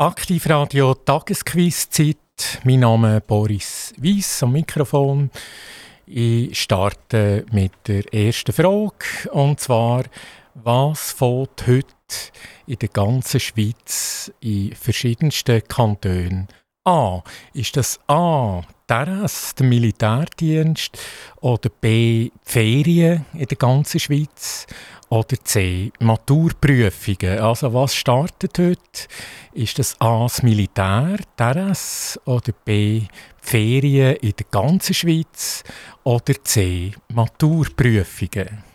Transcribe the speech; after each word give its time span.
Aktivradio 0.00 0.94
Tagesquizzeit. 0.94 2.60
Mein 2.62 2.78
Name 2.78 3.16
ist 3.16 3.26
Boris 3.26 3.94
Weiss 3.96 4.44
am 4.44 4.52
Mikrofon. 4.52 5.28
Ich 6.06 6.56
starte 6.56 7.44
mit 7.50 7.72
der 7.88 8.14
ersten 8.14 8.52
Frage 8.52 9.28
und 9.32 9.58
zwar, 9.58 10.04
was 10.54 11.10
fällt 11.10 11.66
heute 11.66 11.88
in 12.68 12.78
der 12.78 12.90
ganzen 12.90 13.40
Schweiz 13.40 14.30
in 14.38 14.72
verschiedensten 14.72 15.66
Kantonen 15.66 16.46
an? 16.84 17.22
Ist 17.52 17.76
das 17.76 17.98
A, 18.06 18.62
Terras, 18.86 19.56
der 19.56 19.66
Militärdienst 19.66 20.96
oder 21.40 21.70
B, 21.70 22.30
die 22.30 22.32
Ferien 22.44 23.26
in 23.34 23.46
der 23.46 23.56
ganzen 23.56 23.98
Schweiz 23.98 24.68
oder 25.08 25.36
C. 25.42 25.90
Maturprüfungen. 26.00 27.38
Also 27.38 27.72
was 27.72 27.94
startet 27.94 28.58
heute? 28.58 29.08
Ist 29.52 29.78
das 29.78 30.00
A. 30.00 30.22
das 30.24 30.42
Militär, 30.42 31.18
Terras 31.36 32.20
oder 32.24 32.52
B. 32.64 33.02
Ferien 33.40 34.16
in 34.16 34.34
der 34.38 34.46
ganzen 34.50 34.94
Schweiz 34.94 35.64
oder 36.04 36.34
C. 36.44 36.92
Maturprüfungen? 37.08 38.67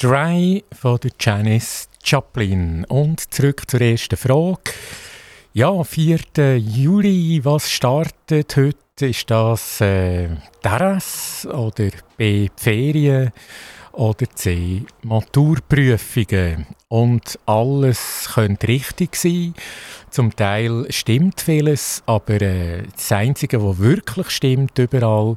Dry 0.00 0.62
von 0.70 0.96
der 0.98 1.10
Janice 1.18 1.88
Joplin. 2.04 2.84
Und 2.84 3.34
zurück 3.34 3.68
zur 3.68 3.80
ersten 3.80 4.16
Frage. 4.16 4.70
Ja, 5.52 5.82
4. 5.82 6.56
Juli, 6.56 7.40
was 7.44 7.68
startet 7.68 8.56
heute? 8.56 8.78
Ist 9.00 9.28
das 9.28 9.80
äh, 9.80 10.28
Terras 10.62 11.48
oder 11.52 11.90
B. 12.16 12.48
Ferien 12.54 13.32
oder 13.90 14.30
C. 14.32 14.84
Maturprüfungen? 15.02 16.66
Und 16.86 17.36
alles 17.46 18.30
könnte 18.34 18.68
richtig 18.68 19.16
sein. 19.16 19.52
Zum 20.10 20.34
Teil 20.36 20.86
stimmt 20.90 21.40
vieles, 21.40 22.04
aber 22.06 22.40
äh, 22.40 22.84
das 22.94 23.10
Einzige, 23.10 23.64
was 23.64 23.78
wirklich 23.78 24.30
stimmt 24.30 24.78
überall, 24.78 25.36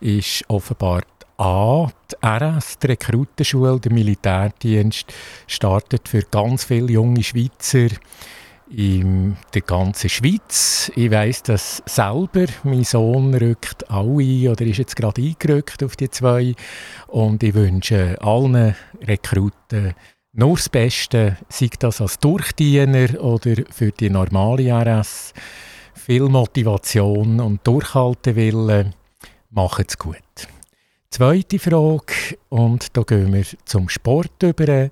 ist 0.00 0.44
offenbar 0.48 1.00
A, 1.38 1.88
die 2.10 2.26
RS, 2.26 2.78
die 2.78 2.86
Rekrutenschule, 2.88 3.80
der 3.80 3.92
Militärdienst, 3.92 5.12
startet 5.46 6.08
für 6.08 6.22
ganz 6.22 6.64
viele 6.64 6.92
junge 6.92 7.22
Schweizer 7.22 7.88
in 8.70 9.36
der 9.54 9.62
ganzen 9.62 10.08
Schweiz. 10.08 10.90
Ich 10.96 11.10
weiss 11.10 11.42
das 11.42 11.82
selber. 11.86 12.46
Mein 12.64 12.84
Sohn 12.84 13.34
rückt 13.34 13.90
auch 13.90 14.18
ein 14.18 14.48
oder 14.48 14.64
ist 14.64 14.78
jetzt 14.78 14.96
gerade 14.96 15.22
eingerückt 15.22 15.82
auf 15.82 15.96
die 15.96 16.10
zwei. 16.10 16.54
Und 17.08 17.42
ich 17.42 17.54
wünsche 17.54 18.16
allen 18.20 18.74
Rekruten 19.06 19.94
nur 20.34 20.56
das 20.56 20.70
Beste, 20.70 21.36
sei 21.50 21.68
das 21.78 22.00
als 22.00 22.18
Durchdiener 22.18 23.20
oder 23.22 23.54
für 23.70 23.92
die 23.92 24.08
normale 24.08 24.72
RS. 24.72 25.34
Viel 25.94 26.22
Motivation 26.22 27.38
und 27.40 27.66
Durchhaltewille. 27.66 28.92
Macht's 29.50 29.98
gut. 29.98 30.16
Zweite 31.12 31.58
Frage, 31.58 32.38
und 32.48 32.96
da 32.96 33.02
gehen 33.02 33.34
wir 33.34 33.44
zum 33.66 33.90
Sport 33.90 34.42
über. 34.42 34.88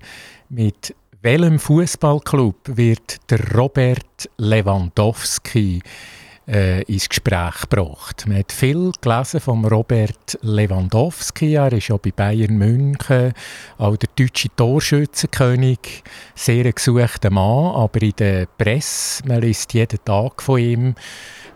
Mit 0.49 0.93
welchem 1.23 1.57
Fußballclub 1.57 2.77
wird 2.77 3.17
der 3.31 3.39
Robert 3.55 4.29
Lewandowski 4.37 5.81
äh, 6.47 6.83
ins 6.83 7.09
Gespräch 7.09 7.61
gebracht? 7.61 8.27
Man 8.27 8.37
hat 8.37 8.51
viel 8.51 8.91
gelesen 9.01 9.39
von 9.39 9.65
Robert 9.65 10.37
Lewandowski. 10.43 11.55
Er 11.55 11.73
ist 11.73 11.87
ja 11.87 11.97
bei 11.97 12.11
Bayern 12.11 12.55
München 12.55 13.33
auch 13.79 13.97
der 13.97 14.09
deutsche 14.15 14.55
Torschützenkönig. 14.55 16.03
Sehr 16.35 16.71
gesuchter 16.71 17.31
Mann, 17.31 17.73
aber 17.73 17.99
in 18.03 18.13
der 18.19 18.45
Presse, 18.45 19.27
man 19.27 19.41
liest 19.41 19.73
jeden 19.73 19.97
Tag 20.05 20.43
von 20.43 20.59
ihm. 20.59 20.95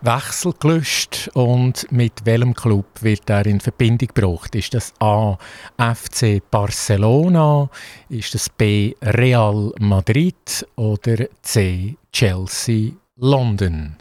Wechsel 0.02 0.52
gelöscht 0.58 1.30
und 1.34 1.90
mit 1.90 2.24
welchem 2.24 2.54
Club 2.54 2.86
wird 3.00 3.28
er 3.30 3.46
in 3.46 3.60
Verbindung 3.60 4.08
gebracht? 4.14 4.54
Ist 4.54 4.74
das 4.74 4.92
A. 5.00 5.36
FC 5.78 6.42
Barcelona, 6.50 7.68
ist 8.08 8.34
das 8.34 8.48
B. 8.48 8.94
Real 9.02 9.72
Madrid 9.78 10.66
oder 10.76 11.26
C. 11.42 11.96
Chelsea 12.12 12.92
London? 13.16 13.96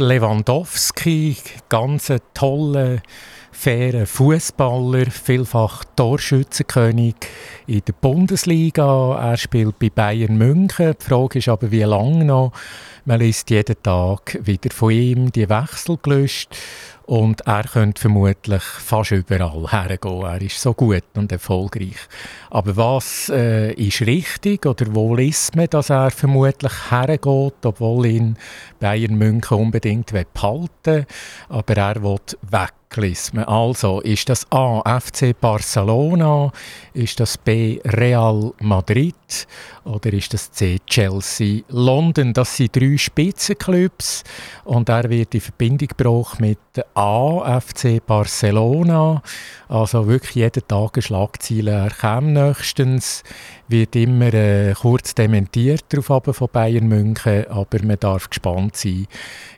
Lewandowski, 0.00 1.36
ganz 1.68 2.12
toller 2.34 3.02
fairer 3.52 4.06
Fußballer, 4.06 5.10
vielfach 5.10 5.84
Torschützenkönig 5.96 7.14
in 7.66 7.82
der 7.86 7.92
Bundesliga. 7.92 9.18
Er 9.20 9.36
spielt 9.36 9.78
bei 9.78 9.90
Bayern 9.90 10.38
München. 10.38 10.94
Die 10.98 11.04
Frage 11.04 11.40
ist 11.40 11.48
aber, 11.48 11.70
wie 11.70 11.82
lange 11.82 12.24
noch? 12.24 12.52
Man 13.04 13.20
liest 13.20 13.50
jeden 13.50 13.82
Tag 13.82 14.38
wieder 14.40 14.70
von 14.70 14.90
ihm 14.90 15.30
die 15.30 15.48
Wechsel 15.48 15.98
gelöscht. 16.02 16.56
Und 17.10 17.40
er 17.40 17.64
könnte 17.64 18.00
vermutlich 18.00 18.62
fast 18.62 19.10
überall 19.10 19.66
hergehen. 19.72 20.22
Er 20.22 20.40
ist 20.40 20.60
so 20.60 20.72
gut 20.72 21.02
und 21.16 21.32
erfolgreich. 21.32 21.96
Aber 22.50 22.76
was 22.76 23.28
äh, 23.30 23.72
ist 23.72 24.02
richtig 24.02 24.64
oder 24.64 24.86
wo 24.94 25.16
liest 25.16 25.56
man, 25.56 25.66
dass 25.68 25.90
er 25.90 26.12
vermutlich 26.12 26.72
hergeht, 26.88 27.64
obwohl 27.64 28.06
ihn 28.06 28.36
Bayern 28.78 29.16
München 29.16 29.58
unbedingt 29.58 30.12
behalten 30.12 30.68
will, 30.84 31.06
aber 31.48 31.76
er 31.76 32.00
will 32.00 32.20
weg 32.42 32.74
Lismen. 32.96 33.44
Also, 33.44 34.00
ist 34.00 34.28
das 34.28 34.46
A. 34.50 34.82
FC 35.00 35.38
Barcelona, 35.38 36.52
ist 36.92 37.20
das 37.20 37.38
B. 37.38 37.80
Real 37.84 38.52
Madrid 38.60 39.14
oder 39.84 40.12
ist 40.12 40.34
das 40.34 40.50
C. 40.52 40.78
Chelsea 40.86 41.62
London? 41.68 42.32
Das 42.32 42.56
sind 42.56 42.74
drei 42.74 42.96
Spitzenclubs 42.96 44.24
und 44.64 44.88
er 44.88 45.08
wird 45.08 45.34
in 45.34 45.40
Verbindung 45.40 45.88
gebracht 45.88 46.40
mit 46.40 46.58
A. 46.94 47.60
FC 47.60 48.04
Barcelona. 48.04 49.22
Also 49.68 50.06
wirklich 50.06 50.36
jeden 50.36 50.66
Tag 50.66 50.96
eine 50.96 51.02
Schlagzeile. 51.02 51.70
Er 51.70 51.90
käme 51.90 52.32
nächstens, 52.32 53.22
wird 53.68 53.94
immer 53.94 54.34
äh, 54.34 54.74
kurz 54.74 55.14
dementiert 55.14 55.84
darauf 55.90 56.36
von 56.36 56.48
Bayern 56.52 56.88
München, 56.88 57.46
aber 57.48 57.82
man 57.84 57.98
darf 58.00 58.28
gespannt 58.28 58.76
sein, 58.76 59.06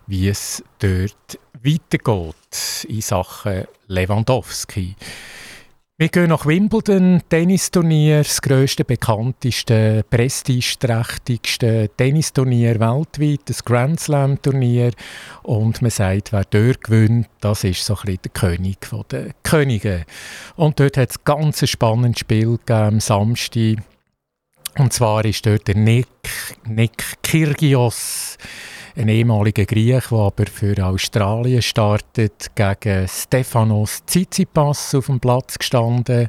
wie 0.06 0.28
es 0.28 0.62
dort 0.78 1.38
weitergeht 1.62 2.86
in 2.88 3.00
Sachen 3.00 3.64
Lewandowski. 3.86 4.96
Wir 5.98 6.08
gehen 6.08 6.30
nach 6.30 6.46
Wimbledon, 6.46 7.22
Tennisturnier, 7.28 8.24
das 8.24 8.42
grösste, 8.42 8.84
bekannteste, 8.84 10.04
prestigeträchtigste 10.10 11.90
Tennisturnier 11.96 12.80
weltweit, 12.80 13.42
das 13.44 13.64
Grand 13.64 14.00
Slam 14.00 14.40
Turnier. 14.42 14.90
Und 15.44 15.80
man 15.80 15.92
sagt, 15.92 16.32
wer 16.32 16.44
dort 16.44 16.82
gewinnt, 16.82 17.28
das 17.40 17.62
ist 17.62 17.84
so 17.84 17.94
ein 17.94 18.00
bisschen 18.06 18.22
der 18.24 18.32
König 18.32 18.78
der 19.12 19.30
Könige. 19.44 20.04
Und 20.56 20.80
dort 20.80 20.96
hat 20.96 21.10
es 21.10 21.22
ganz 21.22 21.62
ein 21.62 21.68
spannendes 21.68 22.20
Spiel 22.20 22.56
gegeben, 22.56 22.94
am 22.94 23.00
Samstag. 23.00 23.76
Und 24.78 24.92
zwar 24.92 25.24
ist 25.24 25.46
dort 25.46 25.68
der 25.68 25.76
Nick, 25.76 26.08
Nick 26.66 27.22
Kyrgios 27.22 28.38
ein 28.96 29.08
ehemaliger 29.08 29.64
Griech, 29.64 30.08
der 30.08 30.18
aber 30.18 30.46
für 30.46 30.84
Australien 30.84 31.62
startet, 31.62 32.54
gegen 32.54 33.08
Stefanos 33.08 34.04
Tsitsipas 34.06 34.94
auf 34.94 35.06
dem 35.06 35.20
Platz 35.20 35.58
gestanden. 35.58 36.28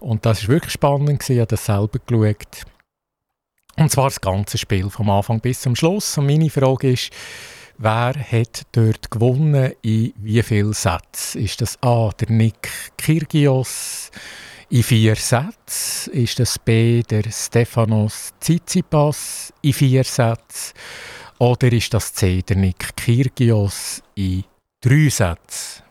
Und 0.00 0.26
das 0.26 0.42
war 0.42 0.54
wirklich 0.54 0.72
spannend, 0.72 1.28
ich 1.28 1.38
habe 1.38 1.46
das 1.46 1.66
selber 1.66 1.98
geschaut. 2.06 2.64
Und 3.76 3.90
zwar 3.90 4.08
das 4.08 4.20
ganze 4.20 4.58
Spiel, 4.58 4.88
vom 4.88 5.10
Anfang 5.10 5.40
bis 5.40 5.60
zum 5.60 5.76
Schluss. 5.76 6.16
Und 6.16 6.26
meine 6.26 6.50
Frage 6.50 6.92
ist, 6.92 7.10
wer 7.78 8.14
hat 8.14 8.62
dort 8.72 9.10
gewonnen, 9.10 9.72
in 9.82 10.12
wie 10.16 10.42
vielen 10.42 10.72
Sätzen? 10.72 11.42
Ist 11.42 11.60
das 11.60 11.82
A, 11.82 12.10
der 12.18 12.30
Nick 12.30 12.70
Kyrgios 12.96 14.10
in 14.70 14.82
vier 14.82 15.16
Sätzen? 15.16 16.12
Ist 16.12 16.38
das 16.38 16.58
B, 16.58 17.02
der 17.02 17.24
Stefanos 17.30 18.30
Tsitsipas 18.40 19.52
in 19.60 19.74
vier 19.74 20.04
Sätzen? 20.04 20.72
Oder 21.38 21.70
ist 21.70 21.92
das 21.92 22.14
Zedernick 22.14 22.96
Kirgios 22.96 24.02
in 24.14 24.44
drei 24.80 25.08
Sätzen? 25.10 25.85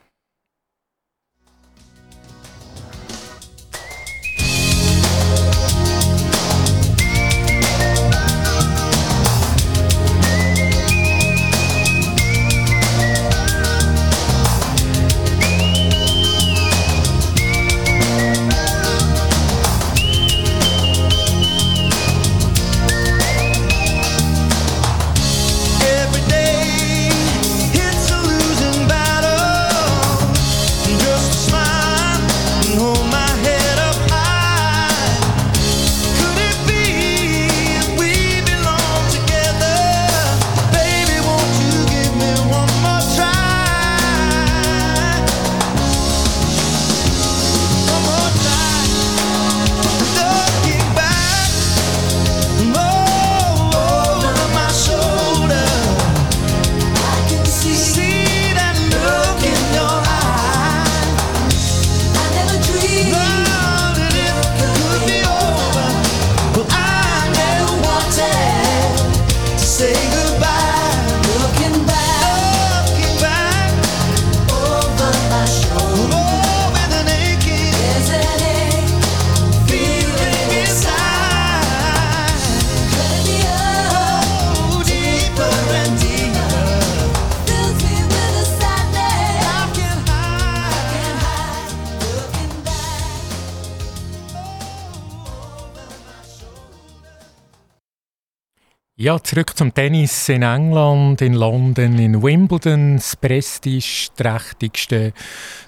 Zurück 99.23 99.57
zum 99.57 99.73
Tennis 99.73 100.29
in 100.29 100.41
England, 100.41 101.21
in 101.21 101.33
London, 101.33 101.97
in 101.99 102.21
Wimbledon, 102.21 102.97
das 102.97 103.15
prestigeträchtigste 103.15 105.13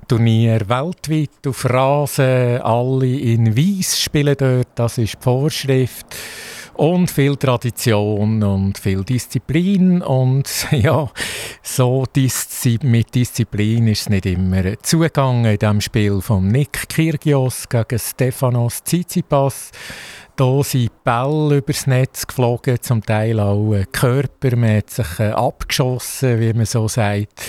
Turnier 0.08 0.68
weltweit 0.68 1.46
auf 1.48 1.66
Rasen. 1.66 2.62
Alle 2.62 3.08
in 3.08 3.56
Weiß 3.56 4.00
spielen 4.00 4.36
dort, 4.38 4.68
das 4.76 4.98
ist 4.98 5.16
die 5.16 5.24
Vorschrift. 5.24 6.08
Und 6.74 7.10
viel 7.10 7.36
Tradition 7.38 8.44
und 8.44 8.78
viel 8.78 9.04
Disziplin. 9.04 10.02
Und 10.02 10.68
ja, 10.72 11.10
so 11.64 12.06
Diszi 12.16 12.78
mit 12.84 13.16
Disziplin 13.16 13.88
ist 13.88 14.02
es 14.02 14.10
nicht 14.10 14.26
immer 14.26 14.82
zugegangen 14.84 15.46
in 15.46 15.58
diesem 15.58 15.82
Spiel 15.82 16.22
von 16.22 16.48
Nick 16.48 16.88
Kyrgios 16.90 17.68
gegen 17.68 17.98
Stefanos 17.98 18.84
Tsitsipas. 18.84 19.72
Da 20.38 20.62
sind 20.62 21.04
Bälle 21.04 21.58
übers 21.58 21.88
Netz 21.88 22.28
geflogen, 22.28 22.80
zum 22.80 23.04
Teil 23.04 23.40
auch 23.40 23.74
Körper. 23.92 24.56
Man 24.56 24.78
hat 24.78 24.92
sich 24.92 25.20
äh, 25.20 25.32
abgeschossen, 25.32 26.40
wie 26.40 26.54
man 26.54 26.68
so 26.68 26.88
sagt. 26.88 27.42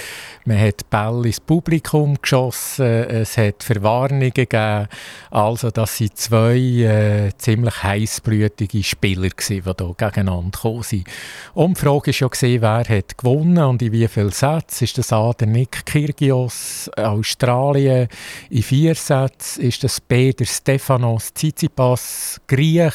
Man 0.47 0.59
hat 0.59 0.89
Bälle 0.89 1.27
ins 1.27 1.39
Publikum 1.39 2.17
geschossen. 2.23 2.87
Es 2.87 3.37
hat 3.37 3.63
Verwarnungen 3.63 4.33
gegeben. 4.33 4.89
Also, 5.31 5.71
das 5.71 6.01
waren 6.01 6.11
zwei 6.15 6.57
äh, 6.57 7.31
ziemlich 7.37 7.83
heißblütige 7.83 8.83
Spieler, 8.83 9.29
die 9.29 9.61
hier 9.63 9.75
gegeneinander 9.75 10.51
gekommen 10.51 10.83
sind. 10.83 11.05
Und 11.53 11.77
die 11.77 11.83
Frage 11.83 12.13
war 12.23 12.49
ja, 12.49 12.63
wer 12.63 12.97
hat 12.97 13.19
gewonnen 13.19 13.59
und 13.59 13.83
in 13.83 13.93
wie 13.93 14.09
vielen 14.09 14.31
Sätzen. 14.31 14.85
Ist 14.85 14.97
das 14.97 15.13
A, 15.13 15.35
der 15.35 15.49
Nick 15.49 15.85
Kyrgios, 15.85 16.91
Australien, 16.97 18.09
in 18.49 18.63
vier 18.63 18.95
Sätzen? 18.95 19.61
Ist 19.61 19.85
das 19.85 20.01
B, 20.01 20.33
der 20.33 20.47
Stefanos 20.47 21.35
Tsitsipas, 21.35 22.41
Griech, 22.79 22.95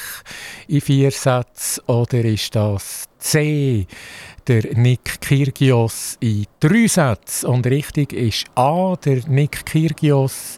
in 0.67 0.81
vier 0.81 1.11
Sätzen? 1.11 1.83
Oder 1.87 2.23
ist 2.23 2.55
das 2.55 3.05
C, 3.19 3.85
der 4.47 4.75
Nick 4.75 5.21
Kyrgios 5.21 6.17
in 6.19 6.45
drei 6.59 6.87
Sätzen. 6.87 7.47
Und 7.47 7.65
richtig 7.67 8.13
ist 8.13 8.45
A, 8.55 8.95
der 8.95 9.21
Nick 9.27 9.65
Kyrgios, 9.65 10.57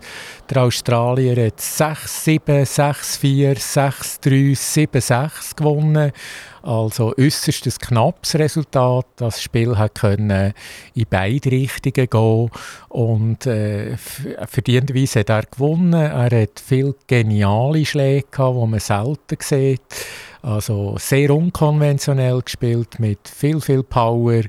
der 0.50 0.64
Australier, 0.64 1.48
hat 1.48 1.60
6-7, 1.60 2.66
6-4, 2.66 3.58
6-3, 3.58 4.90
7-6 4.92 5.56
gewonnen. 5.56 6.12
Also 6.66 7.14
äußerst 7.16 7.68
ein 7.68 7.74
knappes 7.80 8.36
Resultat. 8.36 9.06
Das 9.18 9.40
Spiel 9.40 9.76
können 9.94 10.54
in 10.96 11.06
beide 11.08 11.52
Richtungen 11.52 12.10
gehen 12.10 12.50
und 12.90 13.46
äh, 13.46 13.96
verdienterweise 13.98 15.20
hat 15.20 15.30
er 15.30 15.44
gewonnen. 15.44 15.94
Er 15.94 16.42
hat 16.42 16.60
viele 16.66 16.96
geniale 17.06 17.86
Schläge 17.86 18.26
die 18.36 18.68
man 18.68 18.80
selten 18.80 19.38
sieht. 19.40 19.82
Also 20.46 20.96
sehr 21.00 21.32
unkonventionell 21.32 22.40
gespielt 22.40 23.00
mit 23.00 23.28
viel, 23.28 23.60
viel 23.60 23.82
Power 23.82 24.44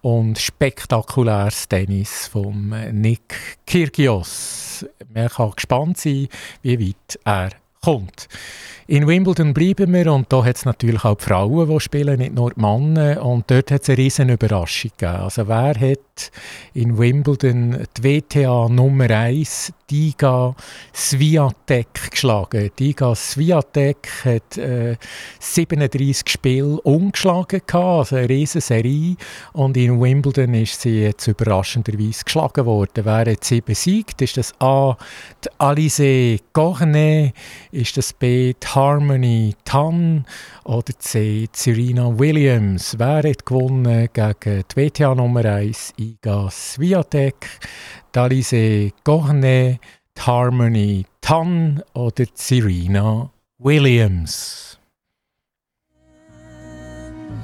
und 0.00 0.38
spektakuläres 0.38 1.66
Tennis 1.66 2.28
von 2.28 2.72
Nick 2.92 3.58
Kyrgios. 3.66 4.86
Man 5.12 5.28
kann 5.28 5.50
gespannt 5.50 5.98
sein, 5.98 6.28
wie 6.62 6.78
weit 6.78 7.18
er 7.24 7.50
kommt. 7.82 8.28
In 8.90 9.06
Wimbledon 9.06 9.54
bleiben 9.54 9.94
wir 9.94 10.12
und 10.12 10.32
da 10.32 10.44
hat 10.44 10.56
es 10.56 10.64
natürlich 10.64 11.04
auch 11.04 11.16
die 11.16 11.24
Frauen, 11.26 11.68
die 11.68 11.78
spielen, 11.78 12.18
nicht 12.18 12.34
nur 12.34 12.50
die 12.50 12.60
Männer. 12.60 13.24
Und 13.24 13.48
dort 13.48 13.70
hat 13.70 13.82
es 13.82 13.88
eine 13.88 13.98
riesen 13.98 14.30
Überraschung 14.30 14.90
gegeben. 14.98 15.22
Also 15.22 15.46
wer 15.46 15.78
hat 15.78 16.32
in 16.74 16.98
Wimbledon 16.98 17.86
die 17.96 18.02
WTA 18.02 18.68
Nummer 18.68 19.08
1, 19.08 19.72
Diga 19.88 20.56
Swiatek, 20.92 22.10
geschlagen? 22.10 22.70
Diga 22.76 23.14
Swiatek 23.14 24.08
hat 24.24 24.58
äh, 24.58 24.96
37 25.38 26.28
Spiele 26.28 26.80
umgeschlagen, 26.80 27.62
gehabt, 27.64 27.74
also 27.74 28.16
eine 28.16 28.28
riesen 28.28 28.60
Serie. 28.60 29.14
Und 29.52 29.76
in 29.76 30.00
Wimbledon 30.00 30.52
ist 30.54 30.80
sie 30.80 31.02
jetzt 31.02 31.28
überraschenderweise 31.28 32.24
geschlagen 32.24 32.66
worden. 32.66 33.04
Wer 33.04 33.32
hat 33.32 33.44
sie 33.44 33.60
besiegt? 33.60 34.20
Ist 34.20 34.36
das 34.36 34.52
A. 34.60 34.96
Die 35.44 35.48
Alice 35.58 36.42
Cornet? 36.52 37.34
Ist 37.70 37.96
das 37.96 38.12
B. 38.12 38.54
Die 38.54 38.66
Harmony 38.80 39.54
Tan 39.62 40.24
oder 40.64 40.98
C. 40.98 41.46
Serena 41.52 42.18
Williams. 42.18 42.98
Wer 42.98 43.28
hat 43.28 43.44
gewonnen 43.44 44.08
gegen 44.10 44.64
die 44.74 44.88
WTA 44.88 45.14
Nummer 45.14 45.44
1 45.44 45.92
Iga 45.98 46.48
Swiatek, 46.50 47.46
Dalise 48.10 48.90
Cornet, 49.04 49.80
Harmony 50.18 51.04
Tan 51.20 51.82
oder 51.92 52.24
Serena 52.32 53.30
Williams? 53.58 54.78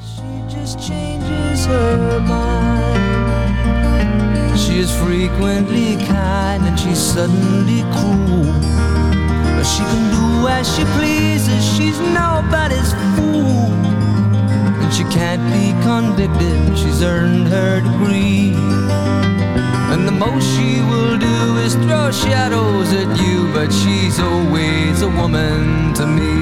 She 0.01 0.23
just 0.49 0.79
changes 0.81 1.67
her 1.67 2.19
mind. 2.21 2.97
She 4.59 4.79
is 4.79 4.91
frequently 4.91 5.97
kind 6.07 6.65
and 6.65 6.81
she's 6.81 6.99
suddenly 6.99 7.83
cruel. 7.93 8.55
She 9.63 9.83
can 9.83 10.11
do 10.13 10.26
as 10.49 10.67
she 10.75 10.85
pleases, 10.97 11.65
she's 11.77 11.99
nobody's 12.01 12.93
fool. 13.17 13.73
And 14.81 14.93
she 14.93 15.05
can't 15.05 15.45
be 15.53 15.73
convicted, 15.83 16.79
she's 16.79 17.03
earned 17.03 17.49
her 17.49 17.81
degree. 17.81 18.55
And 19.93 20.07
the 20.07 20.13
most 20.13 20.45
she 20.57 20.81
will 20.83 21.17
do 21.19 21.57
is 21.65 21.75
throw 21.75 22.11
shadows 22.11 22.93
at 22.93 23.09
you, 23.21 23.53
but 23.53 23.73
she's 23.73 24.19
always 24.21 25.03
a 25.03 25.09
woman 25.09 25.95
to 25.95 26.07
me. 26.07 26.35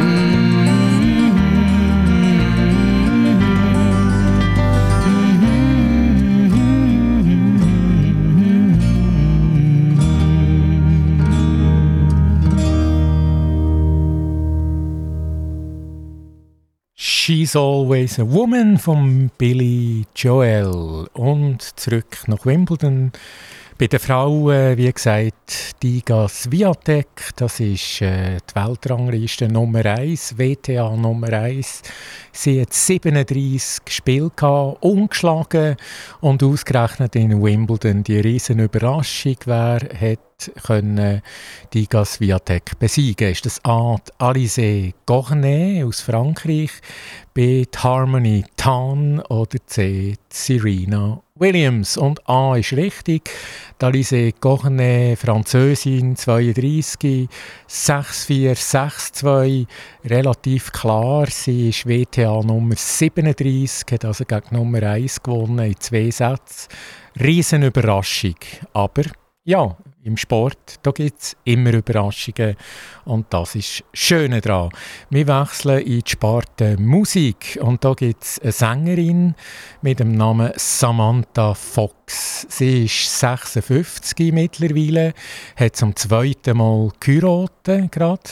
Mm. 0.00 0.27
She's 17.28 17.54
Always 17.54 18.18
a 18.18 18.24
Woman 18.24 18.78
von 18.78 19.30
Billy 19.36 20.06
Joel. 20.16 21.08
Und 21.12 21.60
zurück 21.78 22.22
nach 22.26 22.46
Wimbledon. 22.46 23.12
Bei 23.76 23.86
den 23.86 24.00
Frauen, 24.00 24.78
wie 24.78 24.90
gesagt, 24.90 25.82
Diga 25.82 26.26
Swiatek, 26.26 27.34
das 27.36 27.60
ist 27.60 28.00
äh, 28.00 28.38
die 28.38 28.54
Weltrangliste 28.54 29.46
Nummer 29.46 29.84
1, 29.84 30.38
WTA 30.38 30.96
Nummer 30.96 31.30
1. 31.30 31.82
Sie 32.32 32.62
hat 32.62 32.72
37 32.72 33.94
Spiele 33.94 34.30
gehabt, 34.34 34.82
ungeschlagen 34.82 35.76
und 36.22 36.42
ausgerechnet 36.42 37.14
in 37.14 37.42
Wimbledon 37.42 38.04
die 38.04 38.20
riesen 38.20 38.58
Überraschung, 38.58 39.36
wer 39.44 39.80
hat 40.00 40.27
können 40.64 41.22
die 41.72 41.88
Gasviatek 41.88 42.78
besiegen. 42.78 43.32
Ist 43.32 43.46
das 43.46 43.64
A. 43.64 43.96
Alice 44.18 44.92
Cornet 45.06 45.84
aus 45.84 46.00
Frankreich, 46.00 46.70
B. 47.34 47.64
Harmony 47.76 48.44
Tan 48.56 49.20
oder 49.20 49.58
C. 49.66 50.14
Serena 50.28 51.20
Williams. 51.34 51.96
Und 51.96 52.26
A 52.28 52.56
ist 52.56 52.72
richtig. 52.72 53.30
Alice 53.80 54.32
Cornet, 54.40 55.18
Französin, 55.18 56.16
32, 56.16 57.28
6'4", 57.68 58.54
6'2", 58.54 59.66
relativ 60.04 60.72
klar. 60.72 61.26
Sie 61.28 61.70
ist 61.70 61.86
WTA 61.86 62.42
Nummer 62.42 62.76
37, 62.76 63.92
hat 63.92 64.04
also 64.04 64.24
gegen 64.24 64.42
Nummer 64.50 64.82
1 64.82 65.22
gewonnen 65.22 65.66
in 65.66 65.80
zwei 65.80 66.10
Sätzen. 66.10 66.68
Riesenüberraschung. 67.20 68.36
Aber 68.72 69.02
ja, 69.44 69.76
im 70.04 70.16
Sport, 70.16 70.76
da 70.82 70.90
gibt 70.90 71.20
es 71.20 71.36
immer 71.44 71.72
Überraschungen 71.72 72.56
und 73.04 73.26
das 73.30 73.54
ist 73.54 73.80
das 73.80 74.00
Schöne 74.00 74.40
daran. 74.40 74.70
Wir 75.10 75.26
wechseln 75.26 75.80
in 75.80 76.00
die 76.00 76.10
Sparte 76.10 76.76
Musik 76.78 77.58
und 77.60 77.84
da 77.84 77.94
gibt 77.94 78.22
es 78.22 78.38
eine 78.40 78.52
Sängerin 78.52 79.34
mit 79.82 80.00
dem 80.00 80.12
Namen 80.12 80.52
Samantha 80.56 81.54
Fox. 81.54 82.46
Sie 82.48 82.84
ist 82.84 83.18
56 83.18 84.32
mittlerweile, 84.32 85.14
hat 85.56 85.76
zum 85.76 85.94
zweiten 85.96 86.58
Mal 86.58 86.90
geheiratet 87.00 87.92
gerade. 87.92 88.22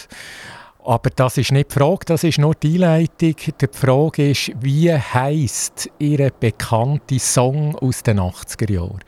Aber 0.85 1.11
das 1.11 1.37
ist 1.37 1.51
nicht 1.51 1.73
die 1.73 1.81
Frage, 1.81 2.05
das 2.07 2.23
ist 2.23 2.39
nur 2.39 2.55
die 2.55 2.75
Einleitung. 2.75 3.35
Die 3.61 3.69
Frage 3.73 4.31
ist, 4.31 4.53
wie 4.61 4.93
heisst 4.93 5.91
ihre 5.99 6.31
bekannte 6.31 7.19
Song 7.19 7.75
aus 7.77 8.05
den 8.05 8.21
80er 8.21 8.73
Jahren? 8.73 9.01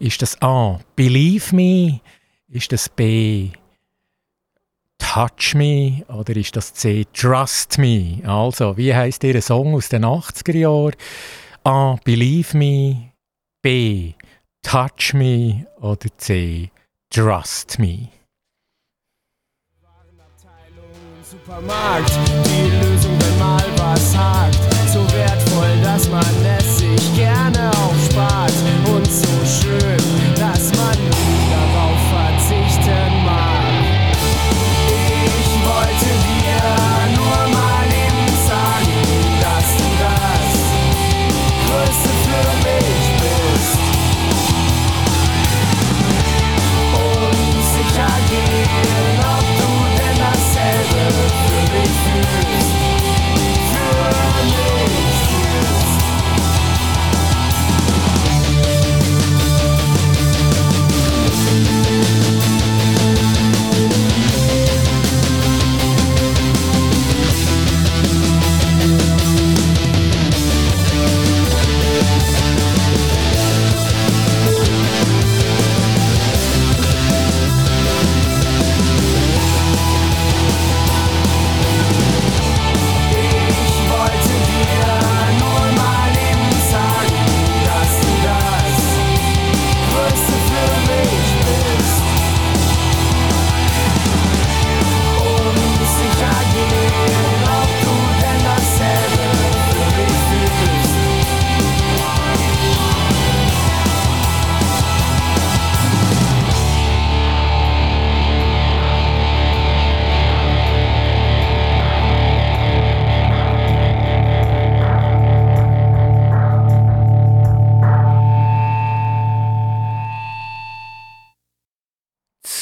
Ist 0.00 0.22
das 0.22 0.40
A, 0.40 0.78
Believe 0.94 1.54
Me? 1.54 2.00
Ist 2.48 2.70
das 2.70 2.88
B, 2.88 3.50
Touch 4.96 5.54
Me? 5.54 6.04
Oder 6.08 6.36
ist 6.36 6.54
das 6.54 6.72
C, 6.72 7.04
Trust 7.12 7.78
Me? 7.78 8.20
Also, 8.24 8.76
wie 8.76 8.94
heißt 8.94 9.24
Ihr 9.24 9.42
Song 9.42 9.74
aus 9.74 9.88
den 9.88 10.04
80er 10.04 10.56
Jahren? 10.56 10.94
A, 11.64 11.96
Believe 12.04 12.56
Me? 12.56 13.12
B, 13.60 14.12
Touch 14.62 15.14
Me? 15.14 15.66
Oder 15.80 16.16
C, 16.16 16.70
Trust 17.10 17.80
Me? 17.80 18.08
Supermarkt, 21.24 22.10
die 22.46 22.70
Lösung, 22.70 23.18
wenn 23.20 23.38
mal 23.38 23.64
was 23.76 24.16
hakt, 24.16 24.54
so 24.90 25.00
wertvoll, 25.12 25.82
dass 25.82 26.08
man 26.08 26.24
es 26.58 26.78
sich 26.78 27.16
gerne 27.16 27.70
aufspart 27.70 28.07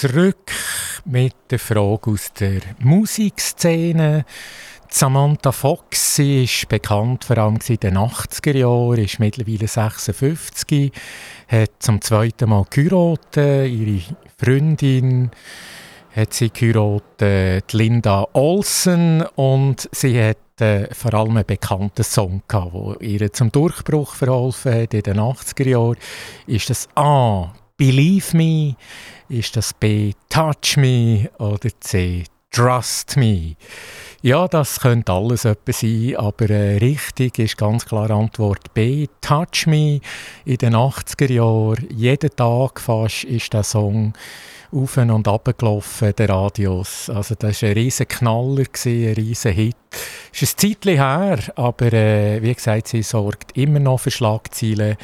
zurück 0.06 0.52
mit 1.04 1.34
der 1.50 1.58
Frage 1.58 2.10
aus 2.10 2.32
der 2.38 2.60
Musikszene. 2.78 4.24
Samantha 4.88 5.52
Fox 5.52 6.16
sie 6.16 6.44
ist 6.44 6.68
bekannt 6.68 7.24
vor 7.24 7.38
allem 7.38 7.58
in 7.66 7.76
den 7.76 7.98
80er 7.98 8.56
Jahren, 8.56 9.04
ist 9.04 9.18
mittlerweile 9.18 9.66
56, 9.66 10.92
hat 11.48 11.70
zum 11.80 12.00
zweiten 12.00 12.50
Mal 12.50 12.64
geheiratet. 12.70 13.70
Ihre 13.70 14.02
Freundin 14.38 15.30
hat 16.14 16.32
sie 16.34 16.50
geheiratet, 16.50 17.72
Linda 17.72 18.26
Olsen, 18.32 19.22
und 19.34 19.88
sie 19.92 20.22
hat 20.22 20.60
äh, 20.60 20.92
vor 20.94 21.14
allem 21.14 21.36
einen 21.36 21.46
bekannten 21.46 22.04
Song 22.04 22.42
gehabt, 22.46 23.00
der 23.00 23.02
ihr 23.02 23.32
zum 23.32 23.50
Durchbruch 23.50 24.14
verholfen 24.14 24.74
hat 24.74 24.94
in 24.94 25.02
den 25.02 25.18
80er 25.18 25.68
Jahren. 25.68 25.96
Ist 26.46 26.70
das 26.70 26.88
A, 26.94 27.52
Believe 27.78 28.34
Me? 28.34 28.74
Ist 29.28 29.54
das 29.54 29.74
B, 29.74 30.12
Touch 30.30 30.78
Me? 30.78 31.28
Oder 31.38 31.68
C, 31.80 32.24
Trust 32.50 33.18
Me? 33.18 33.56
Ja, 34.22 34.48
das 34.48 34.80
könnte 34.80 35.12
alles 35.12 35.44
etwas 35.44 35.80
sein, 35.80 36.16
aber 36.16 36.48
äh, 36.48 36.78
richtig 36.78 37.38
ist 37.38 37.58
ganz 37.58 37.84
klar 37.84 38.10
Antwort 38.10 38.72
B. 38.72 39.08
Touch 39.20 39.66
Me 39.66 40.00
in 40.46 40.56
den 40.56 40.74
80er 40.74 41.30
Jahren, 41.30 41.86
jeden 41.94 42.34
Tag 42.34 42.80
fast 42.80 43.24
ist 43.24 43.52
der 43.52 43.62
Song 43.62 44.14
auf 44.72 44.96
und 44.96 45.28
ab 45.28 45.58
gelaufen, 45.58 46.14
der 46.16 46.30
Radios. 46.30 47.10
Also 47.10 47.34
das 47.34 47.60
war 47.60 47.68
ein 47.68 47.74
riesen 47.74 48.08
Knaller, 48.08 48.64
ein 48.86 49.14
riesen 49.14 49.52
Hit. 49.52 49.76
Ist 50.32 50.42
ein 50.42 50.58
Zeitchen 50.58 50.96
her, 50.96 51.38
aber 51.56 51.92
äh, 51.92 52.42
wie 52.42 52.54
gesagt, 52.54 52.88
sie 52.88 53.02
sorgt 53.02 53.56
immer 53.56 53.78
noch 53.78 54.00
für 54.00 54.10
Schlagzeilen. 54.10 54.96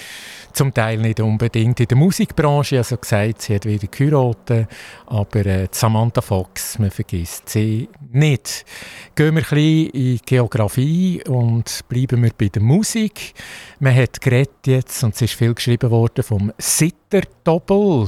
Zum 0.52 0.74
Teil 0.74 0.98
nicht 0.98 1.20
unbedingt 1.20 1.80
in 1.80 1.86
der 1.86 1.96
Musikbranche. 1.96 2.76
Also 2.78 2.98
gesagt, 2.98 3.42
sie 3.42 3.54
hat 3.54 3.64
wieder 3.64 3.86
geheiratet, 3.86 4.68
aber 5.06 5.46
äh, 5.46 5.68
Samantha 5.70 6.20
Fox, 6.20 6.78
man 6.78 6.90
vergisst 6.90 7.48
sie 7.48 7.88
nicht. 8.12 8.66
Gehen 9.14 9.34
wir 9.34 9.42
ein 9.42 9.48
bisschen 9.48 9.90
in 9.90 10.20
Geografie 10.24 11.22
und 11.26 11.80
bleiben 11.88 12.22
wir 12.22 12.32
bei 12.36 12.48
der 12.48 12.62
Musik. 12.62 13.34
Man 13.80 13.94
hat 13.94 14.20
geredet 14.20 14.66
jetzt, 14.66 15.02
und 15.02 15.14
es 15.14 15.22
ist 15.22 15.34
viel 15.34 15.54
geschrieben 15.54 15.90
worden, 15.90 16.22
vom 16.22 16.52
Sitterdoppel. 16.58 18.06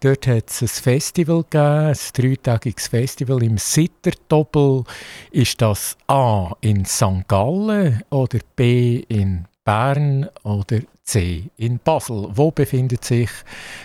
Dort 0.00 0.26
hat 0.26 0.50
es 0.50 0.62
ein 0.62 0.68
Festival 0.68 1.42
gegeben, 1.42 1.86
ein 1.88 1.96
dreitägiges 2.14 2.88
Festival 2.88 3.42
im 3.42 3.58
Sitterdoppel. 3.58 4.84
Ist 5.30 5.60
das 5.60 5.96
A 6.06 6.21
in 6.60 6.84
St. 6.84 7.26
Gallen 7.28 8.02
oder 8.10 8.38
B 8.56 9.04
in 9.08 9.46
Bern 9.64 10.28
oder 10.44 10.80
C 11.02 11.50
in 11.56 11.78
Basel? 11.78 12.28
Wo 12.32 12.50
befindet 12.50 13.04
sich 13.04 13.30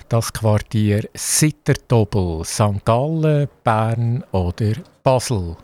das 0.09 0.31
Quartier 0.31 1.07
Sitterdoppel? 1.13 2.43
St. 2.45 2.83
Gallen, 2.85 3.47
Bern 3.63 4.23
oder 4.31 4.73
Basel? 5.03 5.55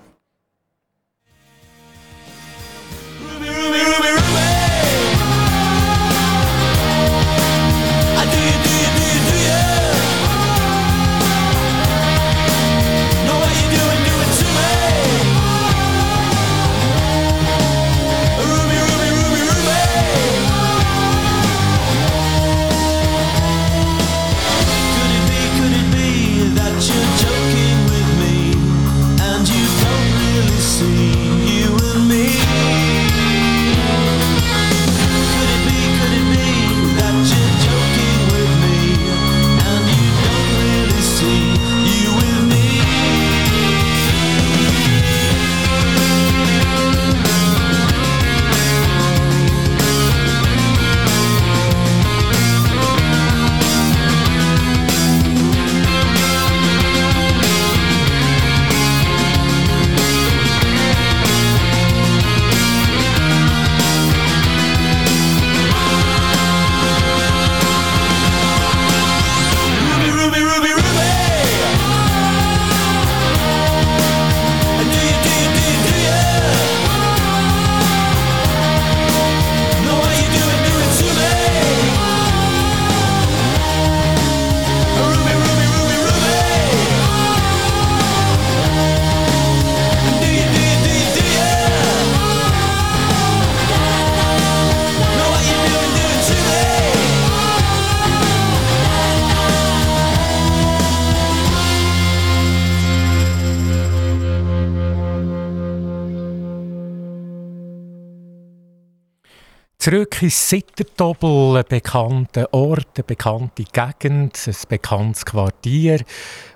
Zurück 109.94 110.24
ins 110.24 110.50
Sittertobel, 110.50 111.58
ein 111.58 111.66
bekannter 111.70 112.52
Ort, 112.52 112.88
eine 112.96 113.04
bekannte 113.04 113.64
Gegend, 113.64 114.40
ein 114.48 114.56
bekanntes 114.68 115.24
Quartier. 115.24 116.04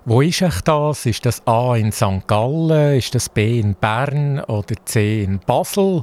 Wo 0.06 0.22
ist 0.22 0.42
euch 0.42 0.62
das? 0.62 1.06
Ist 1.06 1.24
das 1.24 1.46
A 1.46 1.76
in 1.76 1.92
St. 1.92 2.26
Gallen? 2.26 2.98
Ist 2.98 3.14
das 3.14 3.30
B 3.30 3.60
in 3.60 3.76
Bern 3.76 4.40
oder 4.40 4.74
C 4.86 5.22
in 5.22 5.38
Basel? 5.38 6.02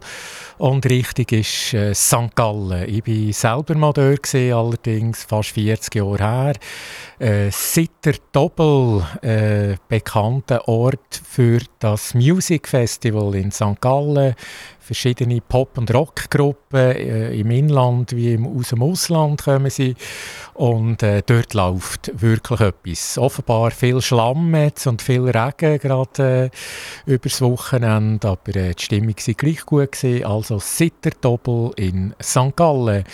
Und 0.58 0.86
richtig 0.86 1.32
ist 1.32 1.74
äh, 1.74 1.92
St. 1.92 2.36
Gallen. 2.36 2.88
Ich 2.88 3.04
war 3.04 3.32
selber 3.32 3.74
mal 3.74 3.92
dort, 3.92 4.22
gewesen, 4.22 4.52
allerdings 4.52 5.24
fast 5.24 5.50
40 5.52 5.94
Jahre 5.94 6.18
her. 6.18 6.52
Äh, 7.18 7.50
Sittertobel, 7.50 9.02
äh, 9.22 9.76
bekannter 9.88 10.68
Ort 10.68 11.22
für 11.26 11.60
das 11.80 12.14
Music 12.14 12.68
Festival 12.68 13.34
in 13.34 13.50
St. 13.50 13.80
Gallen 13.80 14.36
verschiedene 14.84 15.40
Pop- 15.40 15.78
und 15.78 15.92
Rockgruppen 15.92 16.78
äh, 16.78 17.34
im 17.34 17.50
Inland 17.50 18.14
wie 18.14 18.34
im, 18.34 18.46
aus 18.46 18.68
dem 18.68 18.82
Ausland 18.82 19.42
kommen 19.42 19.70
sie 19.70 19.96
und 20.54 21.02
äh, 21.02 21.22
dort 21.24 21.54
läuft 21.54 22.12
wirklich 22.20 22.60
etwas. 22.60 23.18
Offenbar 23.18 23.70
viel 23.70 24.00
Schlamm 24.00 24.54
jetzt 24.54 24.86
und 24.86 25.02
viel 25.02 25.22
Regen 25.22 25.78
gerade 25.78 26.50
äh, 27.06 27.10
übers 27.10 27.40
Wochenende, 27.40 28.28
aber 28.28 28.56
äh, 28.56 28.74
die 28.74 28.82
Stimmung 28.82 29.16
war 29.16 29.34
gleich 29.34 29.66
gut 29.66 29.92
gewesen. 29.92 30.24
Also 30.24 30.58
Sitterdoppel 30.58 31.72
in 31.76 32.14
St. 32.22 32.54
Gallen. 32.54 33.04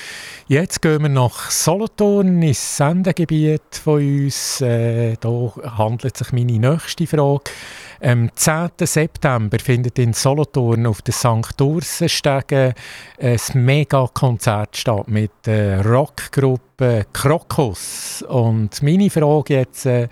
Jetzt 0.48 0.82
gehen 0.82 1.02
wir 1.02 1.08
nach 1.08 1.50
Solothurn 1.50 2.42
ins 2.42 2.76
Sendegebiet 2.76 3.76
von 3.82 4.00
uns. 4.00 4.60
Äh, 4.60 5.16
da 5.20 5.52
handelt 5.78 6.16
sich 6.16 6.32
meine 6.32 6.58
nächste 6.58 7.06
Frage. 7.06 7.44
Am 8.02 8.30
10. 8.34 8.70
September 8.84 9.58
findet 9.58 9.98
in 9.98 10.14
Solothurn 10.14 10.86
auf 10.86 11.02
der 11.02 11.12
St. 11.12 11.60
Ursenstege 11.60 12.74
ein 13.20 13.38
Megakonzert 13.52 14.74
statt 14.78 15.08
mit 15.08 15.30
der 15.44 15.84
Rockgruppe 16.80 17.06
Krokus. 17.12 18.24
Und 18.28 18.82
meine 18.82 19.10
Frage 19.10 19.54
jetzt, 19.54 19.86
äh, 19.86 20.08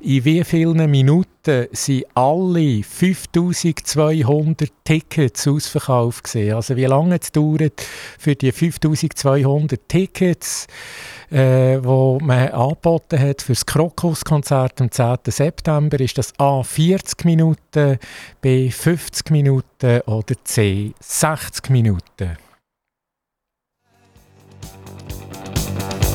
in 0.00 0.24
wie 0.24 0.44
vielen 0.44 0.90
Minuten 0.90 1.66
sind 1.72 2.04
alle 2.14 2.82
5200 2.82 4.70
Tickets 4.84 5.48
ausverkauft 5.48 6.24
gewesen? 6.24 6.54
Also 6.54 6.76
wie 6.76 6.84
lange 6.84 7.18
es 7.20 7.32
dauert 7.32 7.84
für 8.18 8.34
die 8.34 8.52
5200 8.52 9.88
Tickets? 9.88 10.66
äh, 11.30 11.82
wo 11.82 12.18
man 12.20 12.50
angeboten 12.50 13.18
hat 13.18 13.40
für 13.40 13.54
das 13.54 13.64
Krokuskonzert 13.64 14.82
am 14.82 14.90
10. 14.90 15.16
September, 15.28 15.98
ist 15.98 16.18
das 16.18 16.38
A 16.38 16.62
40 16.62 17.24
Minuten, 17.24 17.98
B 18.42 18.70
50 18.70 19.30
Minuten 19.30 20.02
oder 20.02 20.34
C 20.44 20.92
60 21.00 21.70
Minuten. 21.70 22.36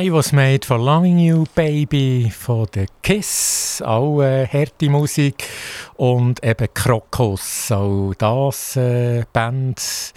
I 0.00 0.10
Was 0.10 0.32
Made 0.32 0.64
for 0.64 0.78
Loving 0.78 1.18
You 1.18 1.44
Baby 1.54 2.32
von 2.34 2.66
The 2.72 2.86
Kiss, 3.02 3.82
auch 3.84 4.22
äh, 4.22 4.46
harte 4.46 4.88
Musik 4.88 5.44
und 5.96 6.42
eben 6.42 6.68
Krokos, 6.72 7.70
auch 7.70 8.14
das 8.16 8.76
äh, 8.76 9.24
Band, 9.30 10.14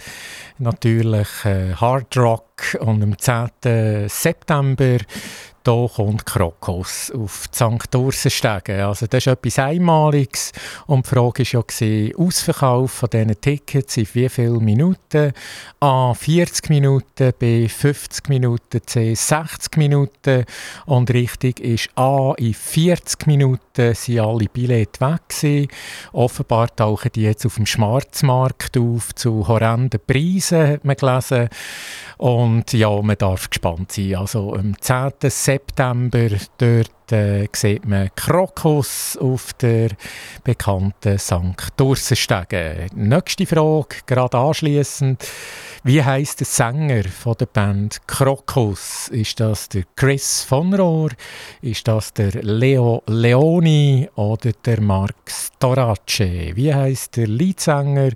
natürlich 0.56 1.28
äh, 1.44 1.74
Hard 1.74 2.16
Rock 2.16 2.78
und 2.80 3.02
am 3.02 3.18
10. 3.18 4.08
September 4.08 4.96
da 5.64 5.88
kommt 5.88 6.26
Krokos 6.26 7.10
auf 7.10 7.48
die 7.48 7.56
St. 7.56 7.94
Ursenstege. 7.94 8.86
Also 8.86 9.06
das 9.06 9.26
ist 9.26 9.32
etwas 9.32 9.58
Einmaliges. 9.58 10.52
Und 10.86 11.06
die 11.06 11.10
Frage 11.10 11.42
war 11.42 11.64
ja, 11.80 12.14
Ausverkauf 12.18 12.90
von 12.92 13.08
diesen 13.10 13.40
Tickets 13.40 13.96
in 13.96 14.06
wie 14.12 14.28
viele 14.28 14.60
Minuten? 14.60 15.32
A, 15.80 16.12
40 16.12 16.68
Minuten, 16.68 17.32
B, 17.38 17.66
50 17.66 18.28
Minuten, 18.28 18.80
C, 18.84 19.14
60 19.14 19.78
Minuten. 19.78 20.44
Und 20.84 21.10
richtig 21.10 21.60
ist 21.60 21.88
A, 21.96 22.34
in 22.36 22.52
40 22.52 23.26
Minuten 23.26 23.94
sind 23.94 24.20
alle 24.20 24.50
Billette 24.52 25.00
weg 25.00 25.22
gewesen. 25.28 25.68
Offenbar 26.12 26.76
tauchen 26.76 27.10
die 27.14 27.22
jetzt 27.22 27.46
auf 27.46 27.54
dem 27.54 27.66
Schwarzmarkt 27.66 28.76
auf 28.76 29.14
zu 29.14 29.48
horrenden 29.48 30.00
Preisen, 30.06 30.68
hat 30.68 30.84
man 30.84 30.96
gelesen. 30.96 31.48
Und 32.18 32.72
ja, 32.72 32.90
man 33.02 33.16
darf 33.18 33.50
gespannt 33.50 33.92
sein. 33.92 34.16
Also 34.16 34.54
am 34.54 34.80
10. 34.80 35.12
September 35.22 36.28
dort 36.58 37.03
äh, 37.12 37.48
sieht 37.52 37.86
man 37.86 38.10
Krokus 38.14 39.16
auf 39.20 39.52
der 39.54 39.90
bekannten 40.42 41.18
St. 41.18 41.72
Dursenstege. 41.76 42.86
Nächste 42.94 43.46
Frage, 43.46 43.96
gerade 44.06 44.38
anschließend. 44.38 45.24
Wie 45.86 46.02
heißt 46.02 46.40
der 46.40 46.46
Sänger 46.46 47.04
von 47.04 47.34
der 47.38 47.46
Band 47.46 48.00
Krokus? 48.06 49.08
Ist 49.08 49.38
das 49.38 49.68
der 49.68 49.84
Chris 49.96 50.42
von 50.42 50.72
Rohr? 50.72 51.10
Ist 51.60 51.86
das 51.86 52.12
der 52.14 52.42
Leo 52.42 53.02
Leoni 53.06 54.08
oder 54.14 54.52
der 54.64 54.80
Mark 54.80 55.28
Storace? 55.28 56.54
Wie 56.54 56.72
heißt 56.72 57.16
der 57.18 57.26
Leadsänger 57.26 58.12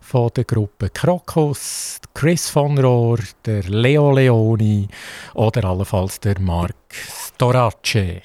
von 0.00 0.30
der 0.34 0.44
Gruppe 0.44 0.90
Krokus? 0.90 2.00
Chris 2.12 2.50
von 2.50 2.76
Rohr, 2.78 3.18
der 3.46 3.62
Leo 3.62 4.10
Leoni 4.10 4.88
oder 5.34 5.64
allenfalls 5.64 6.18
der 6.20 6.40
Mark 6.40 6.81
Storace? 6.92 8.22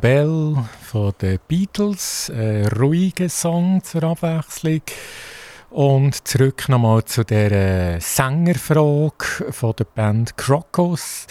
Mabel 0.00 0.54
von 0.80 1.12
den 1.20 1.40
Beatles, 1.48 2.30
ein 2.32 2.68
ruhiger 2.68 3.28
Song 3.28 3.82
zur 3.82 4.04
Abwechslung. 4.04 4.82
Und 5.70 6.28
zurück 6.28 6.68
nochmal 6.68 7.04
zu 7.04 7.24
der 7.24 8.00
Sängerfrage 8.00 9.50
von 9.50 9.74
der 9.76 9.86
Band 9.86 10.36
Crocos. 10.36 11.26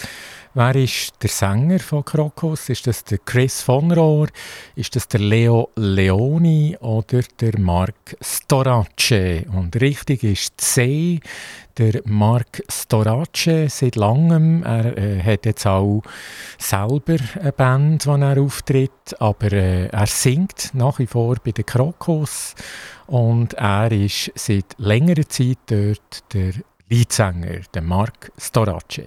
Wer 0.60 0.74
ist 0.74 1.12
der 1.22 1.30
Sänger 1.30 1.78
von 1.78 2.04
Crocos? 2.04 2.68
Ist 2.68 2.88
das 2.88 3.04
der 3.04 3.18
Chris 3.18 3.62
von 3.62 3.92
Rohr? 3.92 4.26
Ist 4.74 4.96
das 4.96 5.06
der 5.06 5.20
Leo 5.20 5.70
Leoni 5.76 6.76
oder 6.80 7.20
der 7.38 7.60
Mark 7.60 8.16
Storace? 8.20 9.44
Und 9.52 9.80
richtig 9.80 10.24
ist 10.24 10.60
C 10.60 11.20
der 11.76 12.02
Mark 12.06 12.60
Storace 12.68 13.68
seit 13.68 13.94
langem. 13.94 14.64
Er 14.64 14.98
äh, 14.98 15.22
hat 15.22 15.46
jetzt 15.46 15.64
auch 15.64 16.02
selber 16.58 17.18
eine 17.40 17.52
Band, 17.52 18.04
wo 18.08 18.16
er 18.16 18.42
auftritt, 18.42 19.14
aber 19.20 19.52
äh, 19.52 19.86
er 19.86 20.06
singt 20.08 20.70
nach 20.74 20.98
wie 20.98 21.06
vor 21.06 21.36
bei 21.36 21.52
den 21.52 21.66
Krokos 21.66 22.56
und 23.06 23.54
er 23.54 23.92
ist 23.92 24.32
seit 24.34 24.74
längerer 24.78 25.28
Zeit 25.28 25.58
dort 25.66 26.34
der 26.34 26.54
Leadsänger, 26.88 27.60
der 27.72 27.82
Mark 27.82 28.32
Storace. 28.36 29.04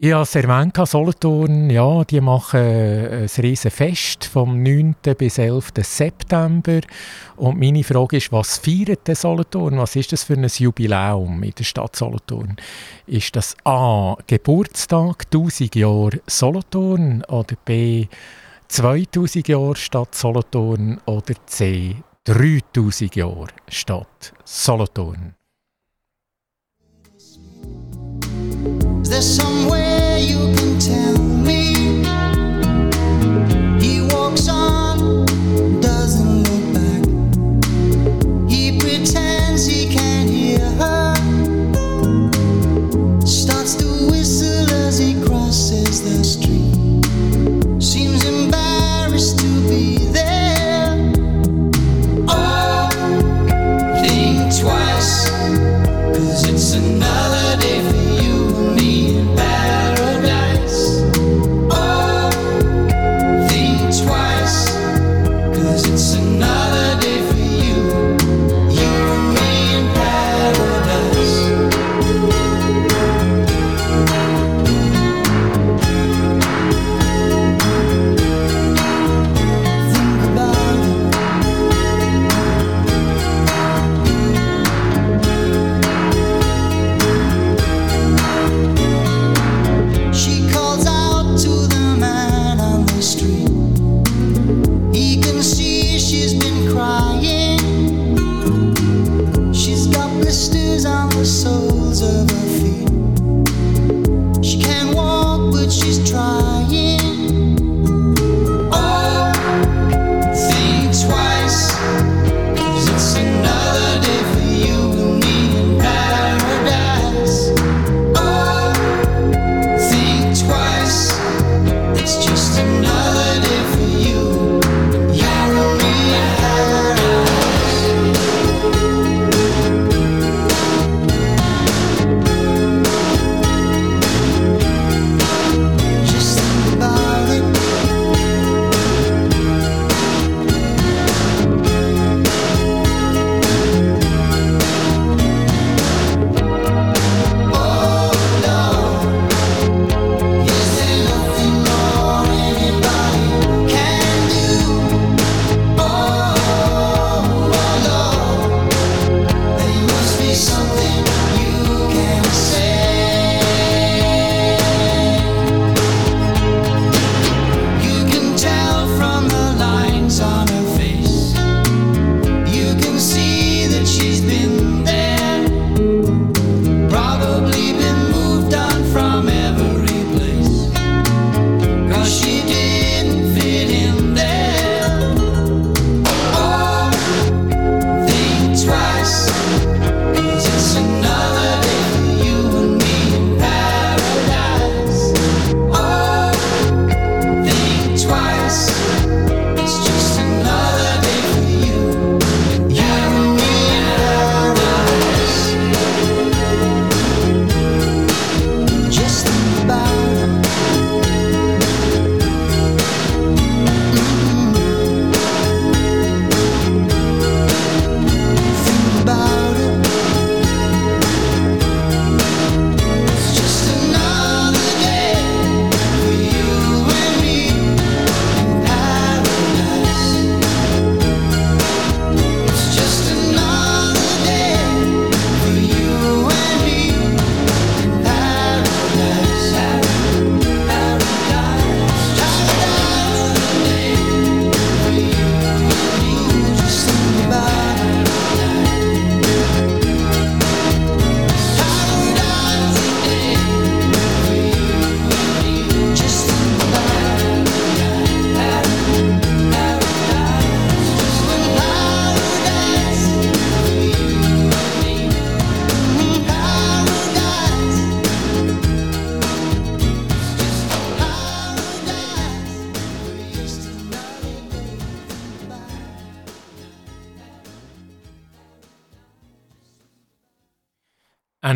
Ich 0.00 0.12
habe 0.12 0.22
es 0.22 0.34
erwähnt, 0.36 0.76
Solothurn, 0.76 1.70
ja, 1.70 2.04
die 2.04 2.20
machen 2.20 2.60
äh, 2.60 3.22
ein 3.22 3.42
riesen 3.42 3.72
Fest 3.72 4.26
vom 4.26 4.62
9. 4.62 4.94
bis 5.18 5.38
11. 5.38 5.72
September. 5.78 6.82
Und 7.34 7.58
meine 7.58 7.82
Frage 7.82 8.18
ist, 8.18 8.30
was 8.30 8.58
feiert 8.58 9.08
der 9.08 9.16
Solothurn? 9.16 9.76
Was 9.78 9.96
ist 9.96 10.12
das 10.12 10.22
für 10.22 10.34
ein 10.34 10.46
Jubiläum 10.46 11.42
in 11.42 11.50
der 11.50 11.64
Stadt 11.64 11.96
Solothurn? 11.96 12.54
Ist 13.08 13.34
das 13.34 13.56
A. 13.64 14.14
Geburtstag, 14.28 15.24
1000 15.34 15.74
Jahre 15.74 16.20
Solothurn 16.28 17.24
oder 17.24 17.56
B. 17.64 18.06
2000 18.68 19.48
Jahre 19.48 19.74
Stadt 19.74 20.14
Solothurn 20.14 21.00
oder 21.06 21.34
C. 21.46 21.96
3000 22.22 23.16
Jahre 23.16 23.48
Stadt 23.66 24.32
Solothurn? 24.44 25.37
Is 29.08 29.12
there 29.12 29.22
somewhere 29.22 30.18
you 30.18 30.54
can 30.54 30.78
tell 30.78 31.16
me? 31.16 31.97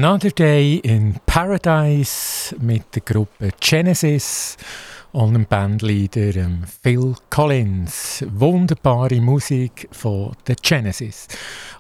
Another 0.05 0.33
Day 0.33 0.81
in 0.83 1.15
Paradise 1.27 2.57
mit 2.59 2.93
der 2.93 3.03
Gruppe 3.03 3.51
Genesis 3.61 4.57
und 5.13 5.33
dem 5.33 5.47
Bandleader 5.47 6.35
ähm, 6.35 6.65
Phil 6.83 7.15
Collins. 7.31 8.25
Wunderbare 8.33 9.21
Musik 9.21 9.89
von 9.93 10.33
der 10.49 10.57
Genesis. 10.57 11.29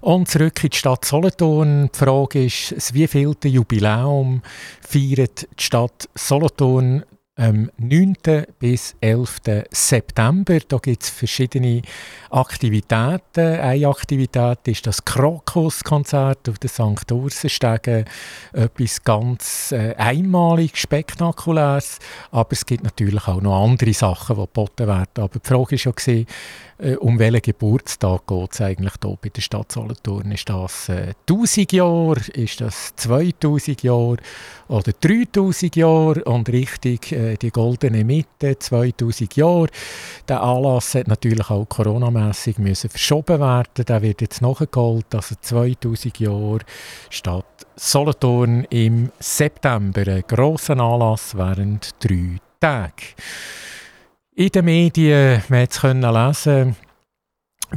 Und 0.02 0.28
zurück 0.28 0.62
in 0.62 0.70
die 0.70 0.76
Stadt 0.76 1.04
Solothurn. 1.04 1.90
Die 1.92 1.98
Frage 1.98 2.44
ist, 2.44 2.70
das 2.70 2.94
wievielte 2.94 3.48
Jubiläum 3.48 4.40
feiert 4.80 5.48
die 5.58 5.64
Stadt 5.64 6.08
Solothurn 6.14 7.02
am 7.36 7.70
9. 7.78 8.14
bis 8.58 8.94
11. 9.00 9.40
September. 9.70 10.58
Da 10.68 10.76
gibt 10.76 11.02
es 11.02 11.08
verschiedene 11.08 11.80
Aktivitäten. 12.30 13.58
Eine 13.58 13.88
Aktivität 13.88 14.58
ist 14.66 14.86
das 14.86 15.02
Krokus-Konzert 15.04 16.48
auf 16.50 16.58
der 16.58 16.68
St. 16.68 17.10
Ursenstege. 17.10 18.04
Etwas 18.52 19.02
ganz 19.02 19.72
äh, 19.72 19.94
einmalig, 19.96 20.76
spektakuläres. 20.76 22.00
Aber 22.30 22.52
es 22.52 22.66
gibt 22.66 22.84
natürlich 22.84 23.26
auch 23.26 23.40
noch 23.40 23.64
andere 23.64 23.94
Sachen, 23.94 24.36
die 24.36 24.42
geboten 24.42 24.86
werden. 24.86 25.22
Aber 25.24 25.38
die 25.38 25.48
Frage 25.48 25.76
war 25.84 26.14
ja, 26.14 26.24
äh, 26.82 26.96
um 26.96 27.18
welchen 27.18 27.42
Geburtstag 27.42 28.26
geht 28.26 28.52
es 28.52 28.60
eigentlich 28.60 28.94
hier 29.02 29.18
bei 29.20 29.28
der 29.28 29.40
Stadt 29.40 29.70
Solothurn? 29.70 30.32
Ist 30.32 30.48
das 30.48 30.88
äh, 30.88 31.14
1000 31.28 31.72
Jahre? 31.72 32.20
Ist 32.34 32.60
das 32.60 32.94
2000 32.96 33.82
Jahre? 33.82 34.16
Oder 34.68 34.92
3000 35.00 35.76
Jahre? 35.76 36.24
Und 36.24 36.48
richtig 36.48 37.12
äh, 37.12 37.36
die 37.36 37.50
goldene 37.50 38.04
Mitte, 38.04 38.58
2000 38.58 39.36
Jahre. 39.36 39.68
Der 40.28 40.42
Anlass 40.42 40.94
hat 40.94 41.08
natürlich 41.08 41.48
auch 41.50 41.68
coronamässig 41.68 42.58
müssen 42.58 42.90
verschoben 42.90 43.40
werden. 43.40 43.84
Der 43.86 44.02
wird 44.02 44.20
jetzt 44.20 44.42
nachgeholt. 44.42 45.14
Also 45.14 45.36
2000 45.40 46.18
Jahre 46.18 46.60
Stadt 47.10 47.66
Solothurn 47.76 48.64
im 48.70 49.12
September. 49.20 50.06
Ein 50.06 50.24
grosser 50.26 50.78
Anlass 50.78 51.36
während 51.36 51.90
drei 52.00 52.38
Tagen. 52.60 52.92
In 54.34 54.48
den 54.48 54.64
Medien, 54.64 55.42
man 55.50 55.66
es 55.68 55.82
lesen 55.82 56.74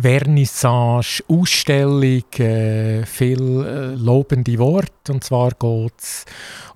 Vernissage, 0.02 1.22
Ausstellung, 1.28 2.24
äh, 2.38 3.06
viel 3.06 3.66
äh, 3.66 3.96
lobende 3.96 4.58
Worte. 4.58 5.12
Und 5.12 5.26
zwar 5.26 5.52
geht 5.52 5.94
es 5.98 6.26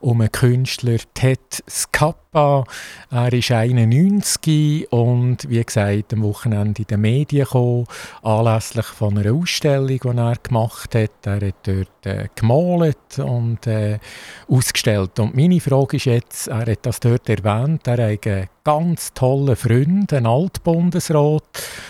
um 0.01 0.19
einen 0.19 0.31
Künstler, 0.33 0.97
Ted 1.13 1.63
Scappa. 1.69 2.65
Er 3.09 3.31
ist 3.31 3.51
91 3.51 4.91
und 4.91 5.49
wie 5.49 5.63
gesagt, 5.63 6.13
am 6.13 6.23
Wochenende 6.23 6.81
in 6.81 6.87
den 6.87 7.01
Medien 7.01 7.45
gekommen, 7.45 7.87
anlässlich 8.21 8.85
von 8.85 9.17
einer 9.17 9.33
Ausstellung, 9.33 9.99
die 10.03 10.17
er 10.17 10.35
gemacht 10.43 10.93
hat. 10.93 11.25
Er 11.25 11.47
hat 11.47 11.67
dort 11.67 12.05
äh, 12.05 12.27
gemalt 12.35 13.19
und 13.19 13.65
äh, 13.65 13.99
ausgestellt. 14.49 15.19
Und 15.19 15.35
meine 15.35 15.61
Frage 15.61 15.95
ist 15.95 16.05
jetzt, 16.05 16.47
er 16.47 16.65
hat 16.65 16.85
das 16.85 16.99
dort 16.99 17.29
erwähnt, 17.29 17.87
er 17.87 18.11
hat 18.11 18.49
ganz 18.63 19.13
tollen 19.13 19.55
Freund, 19.55 20.13
einen 20.13 20.25
Altbundesrat. 20.25 21.43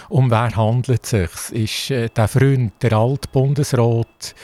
Um 0.09 0.31
wer 0.31 0.55
handelt 0.55 1.03
es 1.03 1.09
sich? 1.09 1.51
Ist 1.51 1.91
äh, 1.91 2.09
der 2.09 2.27
Freund 2.27 2.73
der 2.81 2.93
Altbundesrat 2.93 4.35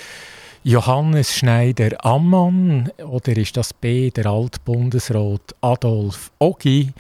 Johannes 0.64 1.36
Schneider-Ammann 1.36 2.92
oder 3.04 3.38
ist 3.38 3.56
das 3.56 3.72
B 3.74 4.10
der 4.10 4.26
Altbundesrat 4.26 5.56
Adolf 5.62 6.32
Ogi 6.40 6.92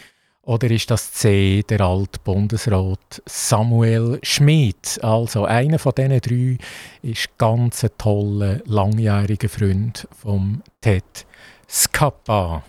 oder 0.43 0.69
ist 0.69 0.91
das 0.91 1.11
C 1.11 1.63
der 1.67 1.81
Altbundesrat 1.81 3.23
Samuel 3.25 4.19
Schmid? 4.21 4.99
Also 5.01 5.45
einer 5.45 5.79
von 5.79 5.93
diesen 5.97 6.21
drei 6.21 6.57
ist 7.01 7.35
ganz 7.39 7.83
ein 7.83 7.89
toller, 7.97 8.61
langjähriger 8.65 9.49
Freund 9.49 10.07
vom 10.15 10.61
Ted 10.81 11.25
Scappa. 11.67 12.63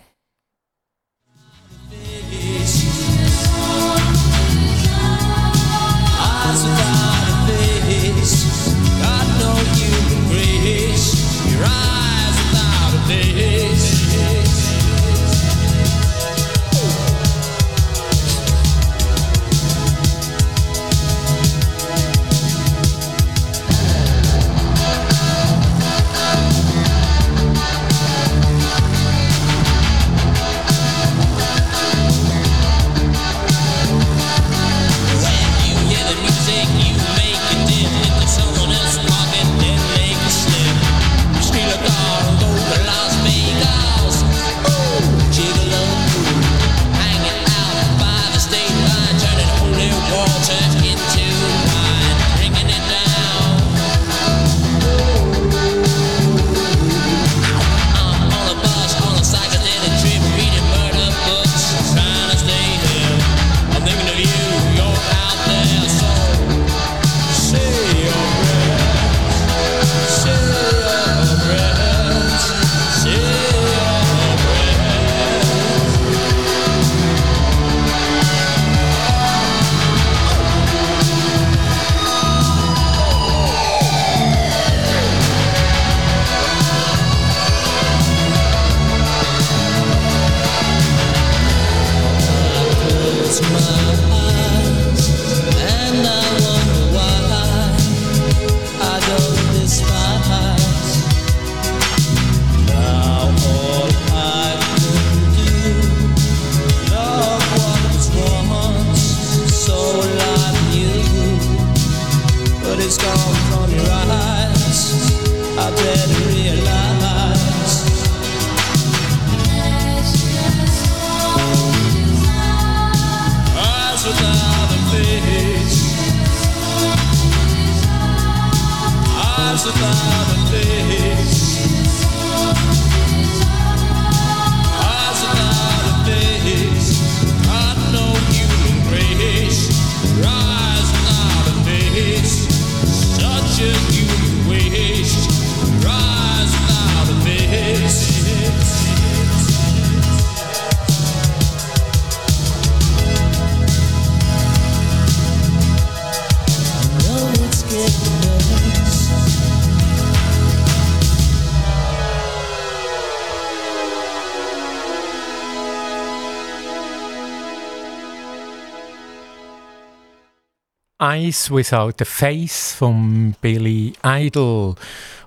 Eyes 170.99 171.51
Without 171.51 172.01
a 172.01 172.05
Face 172.05 172.73
von 172.73 173.35
Billy 173.39 173.93
Idol. 174.03 174.73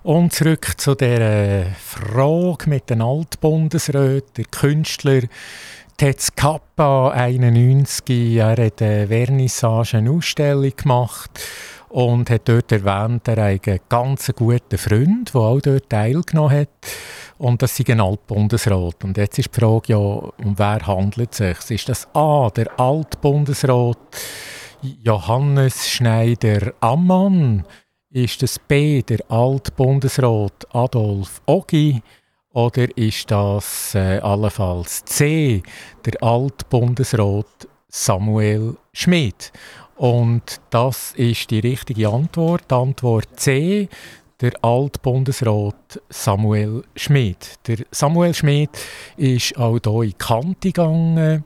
Und 0.02 0.32
zurück 0.32 0.74
zu 0.76 0.96
der 0.96 1.76
Frage 1.78 2.68
mit 2.68 2.90
den 2.90 3.00
Altbundesräten. 3.00 4.32
Der 4.36 4.44
Künstler 4.46 5.20
Tetz 5.96 6.34
Kappa, 6.34 7.12
91, 7.12 8.36
er 8.38 8.56
hat 8.56 8.82
eine 8.82 9.06
Vernissage, 9.06 9.98
eine 9.98 10.10
Ausstellung 10.10 10.72
gemacht 10.76 11.38
und 11.88 12.30
hat 12.30 12.48
dort 12.48 12.72
erwähnt, 12.72 13.28
er 13.28 13.54
hat 13.54 13.68
einen 13.68 13.80
ganz 13.88 14.28
guten 14.34 14.76
Freund, 14.76 15.32
der 15.32 15.40
auch 15.40 15.60
dort 15.60 15.88
teilgenommen 15.88 16.62
hat. 16.62 16.68
Und 17.38 17.62
das 17.62 17.78
ist 17.78 17.88
ein 17.88 18.00
Altbundesrat. 18.00 19.04
Und 19.04 19.16
jetzt 19.16 19.38
ist 19.38 19.54
die 19.54 19.60
Frage, 19.60 19.92
ja, 19.92 19.98
um 19.98 20.58
wer 20.58 20.84
handelt 20.84 21.30
es 21.38 21.66
sich? 21.66 21.70
Ist 21.76 21.88
das 21.90 22.08
A, 22.12 22.50
der 22.50 22.68
Altbundesrat 22.80 23.98
Johannes 24.82 25.88
Schneider-Ammann? 25.88 27.64
Ist 28.10 28.42
das 28.42 28.58
B, 28.58 29.02
der 29.02 29.18
Altbundesrat 29.30 30.66
Adolf 30.74 31.42
Ogi? 31.46 32.02
Oder 32.52 32.86
ist 32.96 33.30
das 33.30 33.94
äh, 33.94 34.18
allenfalls 34.18 35.04
C, 35.04 35.62
der 36.04 36.22
Altbundesrat 36.22 37.68
Samuel 37.88 38.76
Schmidt? 38.92 39.52
Und 39.96 40.60
das 40.70 41.12
ist 41.12 41.50
die 41.50 41.60
richtige 41.60 42.08
Antwort. 42.08 42.70
Die 42.70 42.74
Antwort 42.74 43.28
C, 43.38 43.88
der 44.40 44.52
Altbundesrat 44.62 46.00
Samuel 46.08 46.82
Schmidt. 46.96 47.58
Der 47.66 47.84
Samuel 47.90 48.32
Schmidt 48.32 48.70
ist 49.16 49.56
auch 49.58 49.78
hier 49.84 50.02
in 50.02 50.18
Kante 50.18 50.72
gegangen. 50.72 51.44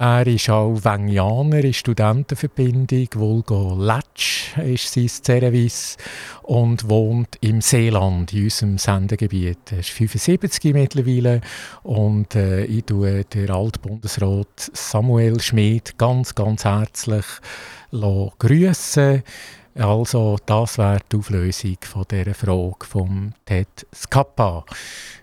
Er 0.00 0.28
ist 0.28 0.48
auch 0.48 0.84
Wengianer 0.84 1.64
in 1.64 1.74
Studentenverbindung, 1.74 3.08
Vulgo 3.14 3.74
Letsch 3.76 4.56
ist 4.58 4.94
sein 4.94 5.08
Service 5.08 5.96
und 6.44 6.88
wohnt 6.88 7.36
im 7.40 7.60
Seeland, 7.60 8.32
in 8.32 8.44
unserem 8.44 8.78
Sendegebiet. 8.78 9.72
Er 9.72 9.80
ist 9.80 9.90
75 9.90 10.72
mittlerweile 10.72 11.40
und 11.82 12.36
äh, 12.36 12.64
ich 12.66 12.84
tue 12.84 13.24
den 13.24 13.50
Altbundesrat 13.50 14.70
Samuel 14.72 15.40
Schmidt 15.40 15.98
ganz, 15.98 16.32
ganz 16.32 16.64
herzlich 16.64 17.26
grüßen. 17.90 19.24
Also 19.74 20.36
das 20.46 20.78
wäre 20.78 21.00
die 21.10 21.16
Auflösung 21.16 21.78
von 21.82 22.04
dieser 22.08 22.34
Frage 22.34 22.86
vom 22.86 23.32
Ted 23.44 23.86
Skappa. 23.92 24.64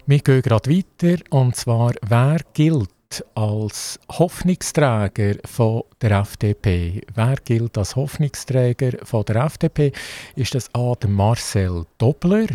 Wir 0.05 0.19
gehen 0.19 0.41
gerade 0.41 0.69
weiter 0.69 1.23
und 1.29 1.55
zwar, 1.55 1.93
wer 2.01 2.39
gilt 2.53 2.89
als 3.35 3.99
Hoffnungsträger 4.09 5.35
von 5.45 5.83
der 6.01 6.11
FDP? 6.19 7.01
Wer 7.13 7.35
gilt 7.43 7.77
als 7.77 7.95
Hoffnungsträger 7.95 9.05
von 9.05 9.25
der 9.25 9.37
FDP? 9.45 9.91
Ist 10.35 10.55
das 10.55 10.73
A. 10.73 10.93
der 10.95 11.09
Marcel 11.09 11.85
Dobler? 11.97 12.47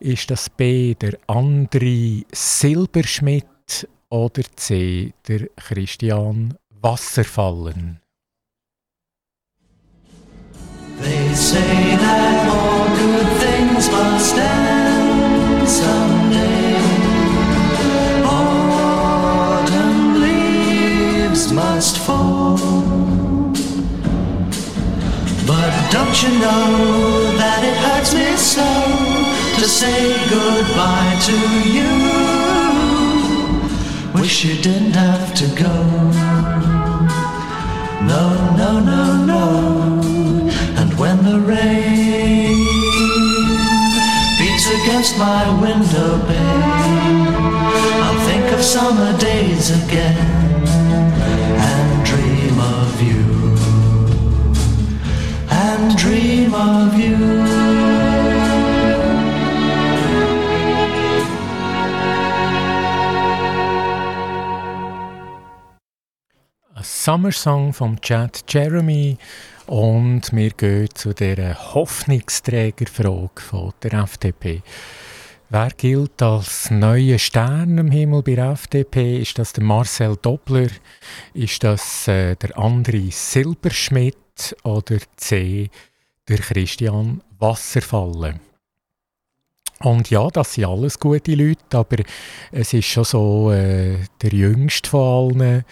Ist 0.00 0.30
das 0.30 0.50
B. 0.50 0.94
der 0.94 1.18
Andri 1.26 2.26
Silberschmidt? 2.32 3.88
Oder 4.10 4.42
C. 4.56 5.12
der 5.26 5.48
Christian 5.56 6.54
Wasserfallen? 6.80 8.00
They 11.00 11.34
say 11.34 11.96
that 11.96 12.48
all 12.48 12.86
good 12.96 13.40
things 13.40 13.90
must 13.90 14.36
end 14.36 15.68
someday. 15.68 16.03
Must 21.54 21.98
fall. 21.98 22.56
But 25.46 25.72
don't 25.92 26.16
you 26.22 26.30
know 26.44 27.36
that 27.38 27.60
it 27.62 27.76
hurts 27.86 28.12
me 28.14 28.36
so 28.36 28.70
to 29.58 29.64
say 29.68 30.14
goodbye 30.28 31.16
to 31.28 31.36
you? 31.76 31.92
Wish 34.20 34.44
you 34.44 34.60
didn't 34.62 34.94
have 34.94 35.34
to 35.34 35.46
go. 35.62 35.74
No, 38.12 38.24
no, 38.60 38.80
no, 38.80 39.24
no 39.24 39.44
And 40.76 40.92
when 40.98 41.16
the 41.24 41.38
rain 41.40 42.56
beats 44.38 44.66
against 44.80 45.18
my 45.18 45.42
window 45.60 46.18
pane, 46.26 47.26
I'll 48.04 48.20
think 48.26 48.52
of 48.52 48.62
summer 48.62 49.16
days 49.18 49.70
again 49.84 50.63
and 55.84 55.98
dream 55.98 56.54
summer 66.82 67.32
song 67.32 67.72
from 67.72 68.00
Chad 68.00 68.44
Jeremy 68.48 69.18
Und 69.66 70.32
wir 70.32 70.50
gehen 70.50 70.88
zu 70.94 71.12
der 71.12 71.74
Hoffnungsträgerfrage 71.74 73.72
der 73.82 73.92
FDP. 73.92 74.62
Wer 75.50 75.68
gilt 75.76 76.22
als 76.22 76.70
neuer 76.70 77.18
Stern 77.18 77.76
im 77.78 77.90
Himmel 77.90 78.22
bei 78.22 78.34
der 78.36 78.52
FDP? 78.52 79.18
Ist 79.20 79.38
das 79.38 79.52
der 79.52 79.64
Marcel 79.64 80.16
Doppler? 80.16 80.68
Ist 81.34 81.62
das 81.62 82.08
äh, 82.08 82.36
der 82.36 82.56
André 82.56 83.12
Silberschmidt 83.12 84.16
oder 84.62 84.98
C. 85.16 85.70
der 86.28 86.38
Christian 86.38 87.22
Wasserfallen? 87.38 88.40
Und 89.80 90.08
ja, 90.08 90.28
das 90.28 90.54
sind 90.54 90.64
alles 90.64 90.98
gute 90.98 91.34
Leute, 91.34 91.76
aber 91.76 91.98
es 92.52 92.72
ist 92.72 92.86
schon 92.86 93.04
so, 93.04 93.50
äh, 93.52 93.98
der 94.22 94.30
jüngste 94.30 94.88
von 94.88 95.36
allen, 95.40 95.64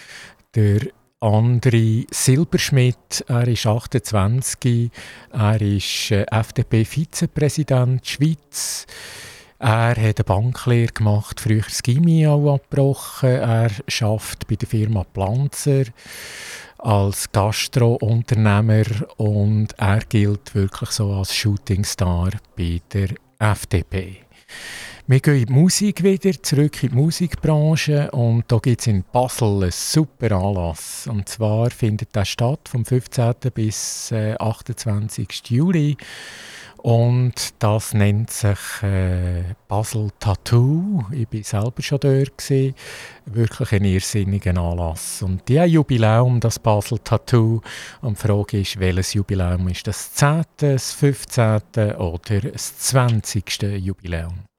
der 0.55 0.81
André 1.21 2.05
Silberschmidt, 2.11 3.25
er 3.29 3.47
ist 3.47 3.65
28, 3.65 4.91
er 5.33 5.61
ist 5.63 6.11
äh, 6.11 6.27
FDP-Vizepräsident 6.29 8.07
Schweiz. 8.07 8.87
Er 9.61 9.91
hat 9.91 9.99
eine 9.99 10.25
Banklehre 10.27 10.93
gemacht, 10.93 11.39
früher 11.39 11.63
das 11.63 11.85
Gimmi 11.85 12.27
abgebrochen. 12.27 13.29
Er 13.29 13.71
arbeitet 14.01 14.49
bei 14.49 14.57
der 14.57 14.69
Firma 14.69 15.05
Planzer 15.05 15.85
als 16.83 17.31
Gastrounternehmer 17.31 18.85
und 19.17 19.69
er 19.79 20.01
gilt 20.01 20.55
wirklich 20.55 20.91
so 20.91 21.13
als 21.13 21.35
Shootingstar 21.35 22.31
bei 22.57 22.81
der 22.93 23.11
FDP. 23.39 24.19
Wir 25.07 25.21
gehen 25.21 25.41
in 25.41 25.47
die 25.47 25.53
Musik 25.53 26.03
wieder, 26.03 26.31
zurück 26.43 26.83
in 26.83 26.91
die 26.91 26.95
Musikbranche 26.95 28.11
und 28.13 28.45
da 28.49 28.59
gibt 28.59 28.81
es 28.81 28.87
in 28.87 29.05
Basel 29.13 29.63
einen 29.63 29.71
super 29.73 30.33
Anlass. 30.33 31.09
Und 31.09 31.29
zwar 31.29 31.71
findet 31.71 32.15
der 32.15 32.25
statt 32.25 32.69
vom 32.69 32.85
15. 32.85 33.35
bis 33.53 34.13
äh, 34.13 34.35
28. 34.39 35.51
Juli 35.51 35.97
und 36.83 37.55
das 37.61 37.95
nennt 37.95 38.31
sich 38.31 38.83
äh, 38.83 39.55
Basel 39.69 40.11
Tattoo. 40.19 41.05
Ich 41.13 41.29
war 41.33 41.43
selber 41.63 41.81
schon 41.81 42.01
dort. 42.01 42.51
Wirklich 43.27 43.73
ein 43.73 43.85
irrsinniger 43.85 44.57
Anlass. 44.61 45.23
Und 45.23 45.49
die 45.49 45.61
Jubiläum, 45.61 46.41
das 46.41 46.59
Basel 46.59 46.99
Tattoo. 46.99 47.61
Und 48.01 48.19
die 48.19 48.27
Frage 48.27 48.61
ist, 48.61 48.81
welches 48.81 49.15
Jubiläum 49.15 49.69
ist 49.69 49.87
das 49.87 50.13
10., 50.15 50.43
das 50.57 50.93
15. 50.93 51.61
oder 51.99 52.41
das 52.41 52.77
20. 52.79 53.63
Jubiläum? 53.79 54.52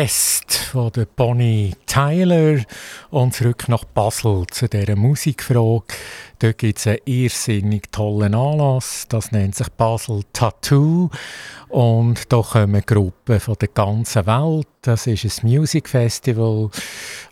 Best 0.00 0.54
von 0.54 0.92
der 0.92 1.06
Bonnie 1.06 1.74
Tyler. 1.86 2.60
Und 3.10 3.34
zurück 3.34 3.68
nach 3.68 3.82
Basel 3.82 4.46
zu 4.48 4.68
dieser 4.68 4.94
Musikfrage. 4.94 5.86
Dort 6.38 6.58
gibt 6.58 6.78
es 6.78 6.86
einen 6.86 6.98
irrsinnig 7.04 7.90
tollen 7.90 8.32
Anlass, 8.32 9.06
das 9.08 9.32
nennt 9.32 9.56
sich 9.56 9.68
Basel 9.70 10.22
Tattoo 10.32 11.10
und 11.68 12.32
da 12.32 12.40
kommen 12.40 12.82
Gruppen 12.86 13.40
von 13.40 13.56
der 13.60 13.68
ganzen 13.68 14.26
Welt. 14.26 14.68
Das 14.82 15.06
ist 15.06 15.24
ein 15.24 15.48
Music 15.48 15.88
Festival 15.88 16.70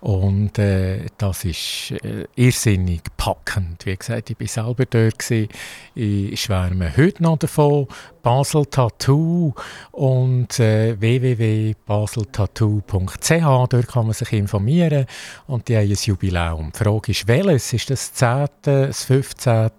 und 0.01 0.59
äh, 0.59 1.07
das 1.17 1.45
ist 1.45 1.93
äh, 2.03 2.27
irrsinnig 2.35 3.03
packend. 3.17 3.87
Wie 3.87 3.97
gesagt, 3.97 4.31
ich 4.31 4.41
war 4.41 4.47
selber 4.47 4.85
dort. 4.85 5.19
Gewesen. 5.19 5.49
Ich 5.95 6.41
schwärme 6.41 6.95
heute 6.97 7.23
noch 7.23 7.39
davon. 7.39 7.87
Basel 8.27 8.67
Tattoo 8.67 9.55
und 9.93 10.59
äh, 10.59 11.01
www.baseltattoo.ch. 11.01 13.31
Dort 13.31 13.87
kann 13.87 14.07
man 14.07 14.15
sich 14.15 14.33
informieren 14.33 15.07
und 15.47 15.69
die 15.69 15.77
haben 15.77 15.89
ein 15.89 15.95
Jubiläum. 15.95 16.73
Die 16.75 16.79
Frage 16.79 17.13
ist, 17.13 17.29
welches? 17.29 17.73
Ist 17.73 17.91
das 17.91 18.13
10., 18.13 18.49
das 18.63 19.05
15. 19.05 19.71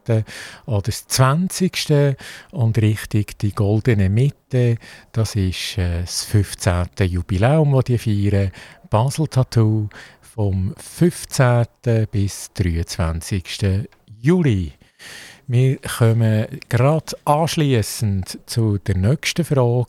oder 0.66 0.82
das 0.82 1.06
20. 1.08 2.16
Und 2.52 2.78
richtig 2.78 3.38
die 3.40 3.52
goldene 3.52 4.10
Mitte, 4.10 4.47
das 4.50 5.36
ist 5.36 5.78
äh, 5.78 6.02
das 6.02 6.24
15. 6.26 6.88
Jubiläum, 7.08 7.74
das 7.74 7.86
die 7.86 7.98
feiern. 7.98 8.52
Basel 8.90 9.28
Tattoo 9.28 9.90
vom 10.22 10.74
15. 10.78 11.66
bis 12.12 12.52
23. 12.54 13.88
Juli. 14.22 14.74
Wir 15.50 15.78
kommen 15.78 16.46
gerade 16.68 17.16
anschließend 17.24 18.38
zu 18.48 18.80
der 18.80 18.98
nächsten 18.98 19.46
Frage. 19.46 19.88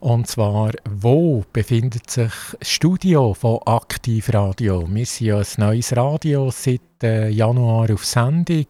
Und 0.00 0.26
zwar, 0.26 0.72
wo 0.84 1.44
befindet 1.50 2.10
sich 2.10 2.30
das 2.60 2.68
Studio 2.68 3.32
von 3.32 3.60
Aktivradio? 3.64 4.86
Wir 4.86 5.06
sind 5.06 5.26
ja 5.26 5.38
ein 5.38 5.46
neues 5.56 5.96
Radio 5.96 6.50
seit 6.50 6.82
äh, 7.02 7.30
Januar 7.30 7.90
auf 7.90 8.04
Sendung. 8.04 8.66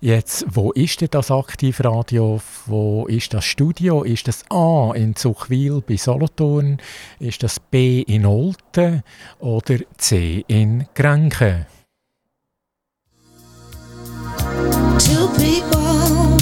Jetzt, 0.00 0.46
wo 0.48 0.70
ist 0.70 1.00
denn 1.00 1.08
das 1.10 1.32
Aktivradio? 1.32 2.40
Wo 2.66 3.06
ist 3.08 3.34
das 3.34 3.44
Studio? 3.44 4.04
Ist 4.04 4.28
das 4.28 4.44
A 4.48 4.92
in 4.94 5.16
Zuchwil 5.16 5.82
bei 5.84 5.96
Solothurn? 5.96 6.78
Ist 7.18 7.42
das 7.42 7.58
B 7.58 8.02
in 8.02 8.24
Olten 8.24 9.02
oder 9.40 9.78
C 9.96 10.44
in 10.46 10.86
Grenken? 10.94 11.66
Two 14.98 15.28
people 15.36 16.37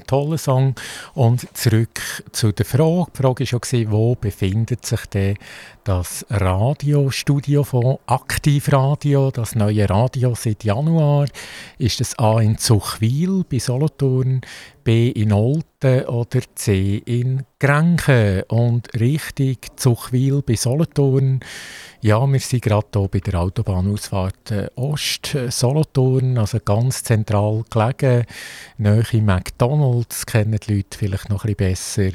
Turner, 0.00 0.02
ein 0.02 0.06
toller 0.06 0.38
Song. 0.38 0.74
Und 1.14 1.46
zurück 1.56 2.00
zu 2.32 2.52
der 2.52 2.66
Frage. 2.66 3.06
Die 3.12 3.22
Frage 3.22 3.52
war 3.52 3.78
ja, 3.78 3.90
wo 3.90 4.14
befindet 4.14 4.84
sich 4.84 5.06
denn 5.06 5.36
das 5.84 6.26
Radiostudio 6.30 7.64
von 7.64 7.98
Aktivradio, 8.06 9.30
das 9.30 9.54
neue 9.54 9.88
Radio 9.88 10.34
seit 10.34 10.64
Januar? 10.64 11.26
Ist 11.78 12.00
es 12.00 12.18
A 12.18 12.40
in 12.40 12.58
Zuchwil 12.58 13.44
bei 13.50 13.58
Solothurn, 13.58 14.42
B 14.84 15.08
in 15.08 15.32
Olten 15.32 16.04
oder 16.06 16.40
C 16.54 17.02
in 17.04 17.44
Grenken? 17.58 18.42
Und 18.48 18.88
richtig 18.98 19.68
Zuchwil 19.76 20.42
bei 20.42 20.54
Solothurn. 20.54 21.40
Ja, 22.02 22.26
wir 22.26 22.40
sind 22.40 22.62
gerade 22.62 22.86
hier 22.94 23.08
bei 23.08 23.18
der 23.18 23.40
Autobahnausfahrt 23.40 24.52
äh, 24.52 24.68
Ost 24.74 25.36
Solothurn, 25.48 26.38
also 26.38 26.58
ganz 26.64 27.02
zentral 27.02 27.62
gelegen, 27.68 28.24
nahe 28.78 29.04
McDonalds, 29.20 29.89
kennen 30.26 30.58
die 30.66 30.74
Leute 30.76 30.98
vielleicht 30.98 31.28
noch 31.28 31.44
ein 31.44 31.54
besser, 31.54 32.10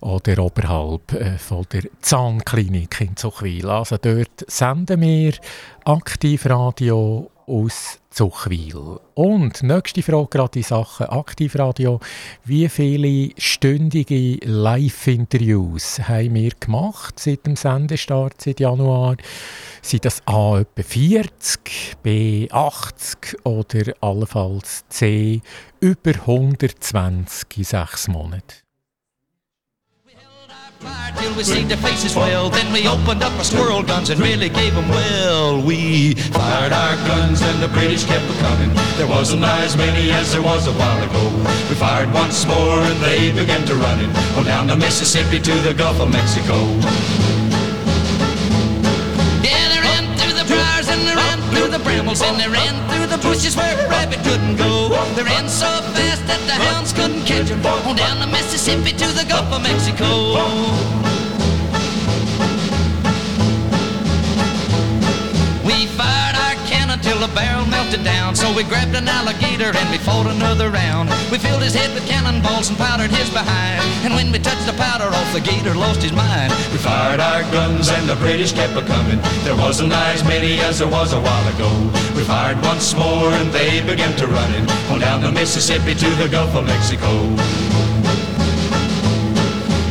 oder 0.00 0.38
oberhalb 0.38 1.12
äh, 1.12 1.38
von 1.38 1.66
der 1.72 1.84
Zahnklinik 2.00 3.00
in 3.00 3.16
Zuchwil. 3.16 3.68
Also 3.68 3.96
dort 3.96 4.44
senden 4.48 5.00
wir 5.00 5.34
Aktivradio 5.84 7.30
aus 7.46 7.98
Zuchwil. 8.10 9.00
Und 9.14 9.62
nächste 9.62 10.02
Frage 10.02 10.28
gerade 10.30 10.58
in 10.60 10.62
Sachen 10.62 11.06
Aktivradio. 11.06 12.00
Wie 12.44 12.68
viele 12.68 13.34
stündige 13.36 14.38
Live-Interviews 14.44 16.00
haben 16.08 16.34
wir 16.34 16.52
gemacht 16.58 17.18
seit 17.18 17.44
dem 17.46 17.56
Sendestart, 17.56 18.40
seit 18.40 18.60
Januar? 18.60 19.16
Sind 19.82 20.04
das 20.04 20.22
A 20.26 20.60
etwa 20.60 20.82
40, 20.82 21.96
B 22.02 22.48
80 22.50 23.44
oder 23.44 23.94
allenfalls 24.00 24.84
C 24.88 25.42
über 25.84 26.14
120 26.14 27.26
in 27.56 27.64
sechs 27.64 28.08
Monaten? 28.08 28.62
Till 31.18 31.34
we 31.36 31.44
seen 31.44 31.68
faces 31.68 32.16
well. 32.16 32.48
Then 32.48 32.72
we 32.72 32.88
opened 32.88 33.22
up 33.22 33.32
our 33.36 33.44
squirrel 33.44 33.82
guns 33.82 34.08
and 34.08 34.18
really 34.18 34.48
gave 34.48 34.74
them 34.74 34.88
well. 34.88 35.62
We 35.62 36.14
fired 36.14 36.72
our 36.72 36.96
guns 37.06 37.40
and 37.42 37.62
the 37.62 37.68
British 37.68 38.04
kept 38.04 38.26
coming. 38.40 38.70
There 38.96 39.06
wasn't 39.06 39.44
as 39.44 39.76
many 39.76 40.10
as 40.10 40.32
there 40.32 40.42
was 40.42 40.66
a 40.66 40.72
while 40.72 41.02
ago. 41.04 41.24
We 41.68 41.74
fired 41.76 42.12
once 42.12 42.46
more 42.46 42.80
and 42.80 42.98
they 43.02 43.32
began 43.32 43.64
to 43.66 43.74
running. 43.74 44.10
On 44.36 44.44
down 44.44 44.66
the 44.66 44.76
Mississippi 44.76 45.38
to 45.38 45.54
the 45.60 45.74
Gulf 45.74 46.00
of 46.00 46.10
Mexico. 46.10 47.33
They 51.02 51.14
ran 51.14 51.38
through 51.50 51.68
the 51.68 51.82
brambles 51.82 52.22
and 52.22 52.38
they 52.38 52.48
ran 52.48 52.74
through 52.90 53.06
the 53.06 53.18
bushes 53.18 53.56
where 53.56 53.74
a 53.74 53.88
rabbit 53.88 54.22
couldn't 54.22 54.56
go. 54.56 54.90
They 55.16 55.22
ran 55.22 55.48
so 55.48 55.66
fast 55.96 56.22
that 56.26 56.40
the 56.46 56.54
hounds 56.54 56.92
couldn't 56.92 57.24
catch 57.24 57.48
them. 57.48 57.64
On 57.64 57.96
down 57.96 58.20
the 58.20 58.26
Mississippi 58.26 58.92
to 58.92 59.08
the 59.18 59.24
Gulf 59.28 59.50
of 59.52 59.62
Mexico. 59.62 60.38
We 65.64 65.86
fired 65.98 66.36
our 66.36 66.54
cannon 66.68 67.00
till 67.00 67.18
the 67.18 67.32
barrel 67.34 67.66
melted 67.66 68.04
down. 68.04 68.36
So 68.36 68.52
we 68.54 68.62
grabbed 68.62 68.94
an 68.94 69.08
alligator 69.08 69.72
and 69.74 69.90
we 69.90 69.98
fought 69.98 70.26
another 70.26 70.70
round. 70.70 71.08
We 71.32 71.38
filled 71.38 71.62
his 71.62 71.74
head 71.74 71.92
with 71.94 72.06
cannonballs 72.06 72.68
and 72.68 72.78
powdered 72.78 73.10
his 73.10 73.30
behind. 73.30 73.82
And 74.04 74.14
when 74.14 74.30
we 74.30 74.38
touched 74.38 74.66
the 74.66 74.73
the 75.34 75.40
gator 75.40 75.74
lost 75.74 76.00
his 76.00 76.12
mind. 76.12 76.52
We 76.70 76.78
fired 76.78 77.18
our 77.18 77.42
guns 77.50 77.88
and 77.90 78.08
the 78.08 78.14
British 78.14 78.52
kept 78.52 78.76
a 78.76 78.82
coming. 78.82 79.18
There 79.42 79.56
wasn't 79.56 79.92
as 79.92 80.22
many 80.22 80.60
as 80.60 80.78
there 80.78 80.86
was 80.86 81.12
a 81.12 81.20
while 81.20 81.48
ago. 81.54 81.70
We 82.14 82.22
fired 82.22 82.62
once 82.62 82.94
more 82.94 83.34
and 83.34 83.50
they 83.50 83.82
began 83.82 84.14
to 84.18 84.28
running. 84.28 84.64
On 84.94 85.00
down 85.00 85.22
the 85.22 85.32
Mississippi 85.32 85.94
to 85.96 86.08
the 86.22 86.28
Gulf 86.28 86.54
of 86.54 86.66
Mexico. 86.66 87.10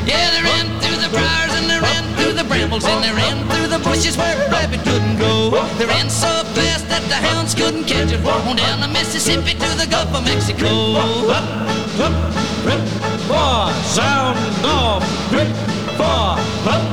Yeah, 0.08 0.32
they 0.32 0.44
ran 0.48 0.72
through 0.80 1.00
the 1.04 1.12
briars 1.12 1.54
and 1.60 1.68
they 1.68 1.80
ran 1.80 2.04
through 2.16 2.34
the 2.40 2.48
brambles 2.48 2.86
and 2.86 3.04
they 3.04 3.12
ran 3.12 3.44
through 3.52 3.68
the 3.68 3.84
bushes 3.84 4.16
where 4.16 4.38
a 4.48 4.50
rabbit 4.50 4.80
couldn't 4.88 5.18
go. 5.20 5.60
They 5.78 5.86
ran 5.86 6.10
so 6.10 6.32
fast 6.56 6.88
that 6.88 7.04
the 7.12 7.20
hounds 7.20 7.54
couldn't 7.54 7.84
catch 7.84 8.14
it. 8.14 8.24
On 8.24 8.56
down 8.56 8.80
the 8.80 8.88
Mississippi 8.88 9.60
to 9.60 9.70
the 9.76 9.88
Gulf 9.92 10.16
of 10.16 10.24
Mexico. 10.24 11.83
Up, 11.96 12.12
up, 12.12 12.66
rip, 12.66 12.80
four, 13.28 13.70
sound 13.84 14.40
off, 14.66 15.04
rip, 15.32 15.48
four, 15.96 16.34
up, 16.74 16.84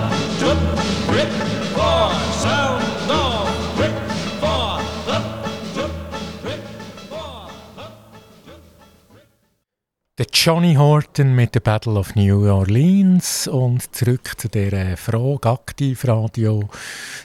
up, 0.43 0.59
rip, 1.09 1.31
four, 1.73 2.13
sound 2.37 3.11
off, 3.11 3.30
Johnny 10.43 10.75
Horton 10.75 11.35
mit 11.35 11.55
der 11.55 11.61
Battle 11.61 11.99
of 11.99 12.15
New 12.15 12.51
Orleans 12.51 13.47
und 13.47 13.95
zurück 13.95 14.33
zu 14.39 14.49
der 14.49 14.97
Frage 14.97 15.51
Aktivradio, 15.51 16.67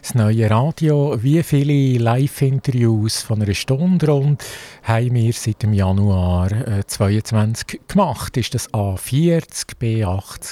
das 0.02 0.16
neue 0.16 0.50
Radio. 0.50 1.16
Wie 1.24 1.42
viele 1.42 1.98
Live-Interviews 1.98 3.22
von 3.22 3.42
einer 3.42 3.54
Stunde 3.54 4.08
rund 4.08 4.44
haben 4.84 5.14
wir 5.14 5.32
seit 5.32 5.64
dem 5.64 5.72
Januar 5.72 6.52
äh, 6.52 6.86
22 6.86 7.80
gemacht? 7.88 8.36
Ist 8.36 8.54
das 8.54 8.70
A40, 8.74 9.78
B80 9.80 10.52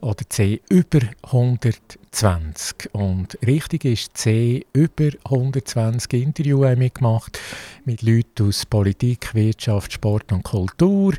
oder 0.00 0.28
C 0.28 0.62
über 0.68 0.98
120? 1.22 2.92
Und 2.92 3.38
richtig 3.46 3.84
ist 3.84 4.16
C 4.16 4.66
über 4.72 5.10
120 5.26 6.12
Interviews 6.14 6.66
haben 6.66 6.80
wir 6.80 6.90
gemacht 6.90 7.38
mit 7.84 8.02
Leuten 8.02 8.48
aus 8.48 8.66
Politik, 8.66 9.32
Wirtschaft, 9.32 9.92
Sport 9.92 10.32
und 10.32 10.42
Kultur. 10.42 11.14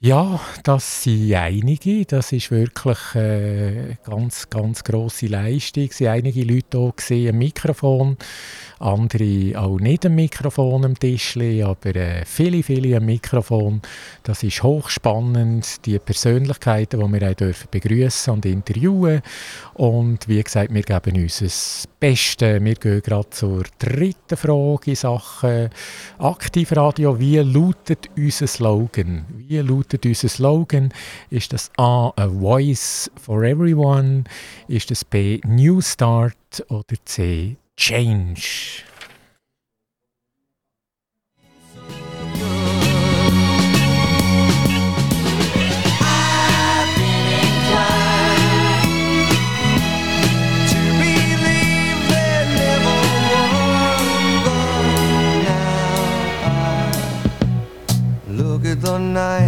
Ja, 0.00 0.38
das 0.62 1.02
sind 1.02 1.34
einige. 1.34 2.04
Das 2.04 2.30
ist 2.30 2.52
wirklich 2.52 3.16
äh, 3.16 3.96
ganz, 4.04 4.48
ganz 4.48 4.84
grosse 4.84 5.26
Leistung. 5.26 5.88
Es 5.90 6.00
waren 6.00 6.18
einige 6.18 6.44
Leute 6.44 6.78
hier 6.78 6.92
gesehen 6.94 7.30
am 7.30 7.38
Mikrofon, 7.38 8.16
andere 8.78 9.60
auch 9.60 9.80
nicht 9.80 10.06
am 10.06 10.14
Mikrofon 10.14 10.84
am 10.84 10.96
Tischli, 10.96 11.64
aber 11.64 11.96
äh, 11.96 12.24
viele, 12.24 12.62
viele 12.62 12.96
am 12.96 13.06
Mikrofon. 13.06 13.82
Das 14.22 14.44
ist 14.44 14.62
hochspannend, 14.62 15.84
die 15.84 15.98
Persönlichkeiten, 15.98 17.00
die 17.00 17.20
wir 17.20 17.30
auch 17.30 17.34
dürfen 17.34 17.66
begrüßen 17.68 18.32
und 18.32 18.46
interviewen. 18.46 19.20
Und 19.74 20.28
wie 20.28 20.40
gesagt, 20.40 20.72
wir 20.72 20.82
geben 20.82 21.20
uns 21.20 21.40
das 21.40 21.88
Beste. 21.98 22.64
Wir 22.64 22.74
gehen 22.76 23.02
gerade 23.02 23.30
zur 23.30 23.64
dritten 23.80 24.36
Frage 24.36 24.92
in 24.92 24.94
Sachen 24.94 25.70
Aktivradio. 26.20 27.18
Wie 27.18 27.38
lautet 27.38 28.10
unser 28.16 28.46
Slogan? 28.46 29.24
Wie 29.36 29.58
lautet 29.58 29.87
unser 29.92 30.28
Slogan? 30.28 30.92
Ist 31.30 31.52
das 31.52 31.70
A, 31.76 32.12
a 32.16 32.28
voice 32.28 33.10
for 33.20 33.42
everyone? 33.42 34.24
Ist 34.68 34.90
das 34.90 35.04
B, 35.04 35.40
New 35.46 35.80
Start? 35.80 36.34
Oder 36.68 36.96
C, 37.04 37.56
Change? 37.76 38.84
Been 58.80 59.47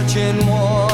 watching 0.00 0.46
war. 0.46 0.87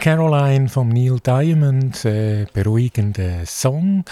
Caroline 0.00 0.68
von 0.68 0.88
Neil 0.90 1.18
Diamond, 1.20 2.04
äh, 2.04 2.46
beruhigender 2.52 3.44
Song. 3.46 4.04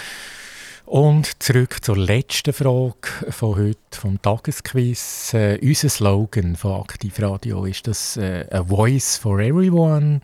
Und 0.85 1.41
zurück 1.41 1.83
zur 1.83 1.97
letzten 1.97 2.53
Frage 2.53 2.95
von 3.29 3.55
heute, 3.55 3.79
vom 3.91 4.21
Tagesquiz. 4.21 5.33
Äh, 5.33 5.59
unser 5.61 5.89
Slogan 5.89 6.55
von 6.55 6.81
Aktivradio, 6.81 7.65
ist 7.65 7.87
das 7.87 8.17
äh, 8.17 8.45
«A 8.51 8.63
Voice 8.63 9.17
for 9.17 9.39
Everyone», 9.39 10.19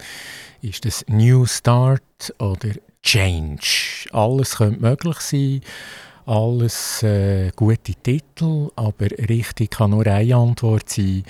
ist 0.61 0.85
das 0.85 1.05
«New 1.07 1.45
Start» 1.45 2.33
oder 2.39 2.69
«Change»? 3.01 4.07
Alles 4.11 4.57
könnte 4.57 4.81
möglich 4.81 5.17
sein. 5.17 5.61
Alles 6.25 7.03
äh, 7.03 7.51
gute 7.53 7.95
Titel, 7.95 8.69
aber 8.77 9.07
richtig 9.29 9.71
kann 9.71 9.91
nur 9.91 10.07
eine 10.07 10.35
Antwort 10.35 10.89
sein. 10.89 11.23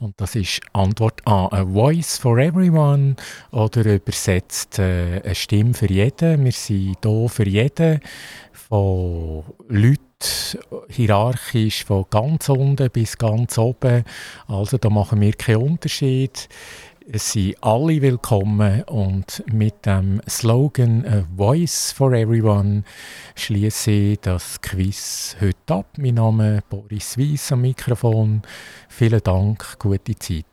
Und 0.00 0.20
das 0.20 0.34
ist 0.34 0.60
Antwort 0.72 1.20
A, 1.24 1.46
A 1.46 1.64
Voice 1.64 2.18
for 2.18 2.36
Everyone 2.38 3.14
oder 3.52 3.94
übersetzt 3.94 4.80
äh, 4.80 5.20
eine 5.24 5.34
Stimme 5.36 5.74
für 5.74 5.86
jeden. 5.86 6.44
Wir 6.44 6.52
sind 6.52 6.98
hier 7.04 7.28
für 7.28 7.48
jeden, 7.48 8.00
von 8.52 9.44
Leuten 9.68 10.10
hierarchisch 10.88 11.84
von 11.84 12.04
ganz 12.10 12.48
unten 12.48 12.90
bis 12.90 13.16
ganz 13.16 13.56
oben. 13.56 14.04
Also 14.48 14.78
da 14.78 14.90
machen 14.90 15.20
wir 15.20 15.32
keinen 15.32 15.62
Unterschied. 15.62 16.48
Sind 17.12 17.56
alle 17.60 18.00
willkommen 18.02 18.84
und 18.84 19.42
mit 19.52 19.84
dem 19.84 20.20
Slogan 20.28 21.04
A 21.04 21.24
Voice 21.36 21.90
for 21.90 22.12
Everyone 22.12 22.84
schließe 23.34 23.90
ich 23.90 24.20
das 24.20 24.60
Quiz 24.60 25.34
heute 25.40 25.74
ab. 25.74 25.86
Mein 25.98 26.14
Name 26.14 26.58
ist 26.58 26.68
Boris 26.68 27.18
Weiss 27.18 27.50
am 27.50 27.62
Mikrofon. 27.62 28.42
Vielen 28.88 29.20
Dank, 29.24 29.76
gute 29.80 30.14
Zeit. 30.14 30.44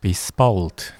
Bis 0.00 0.32
bald. 0.32 0.94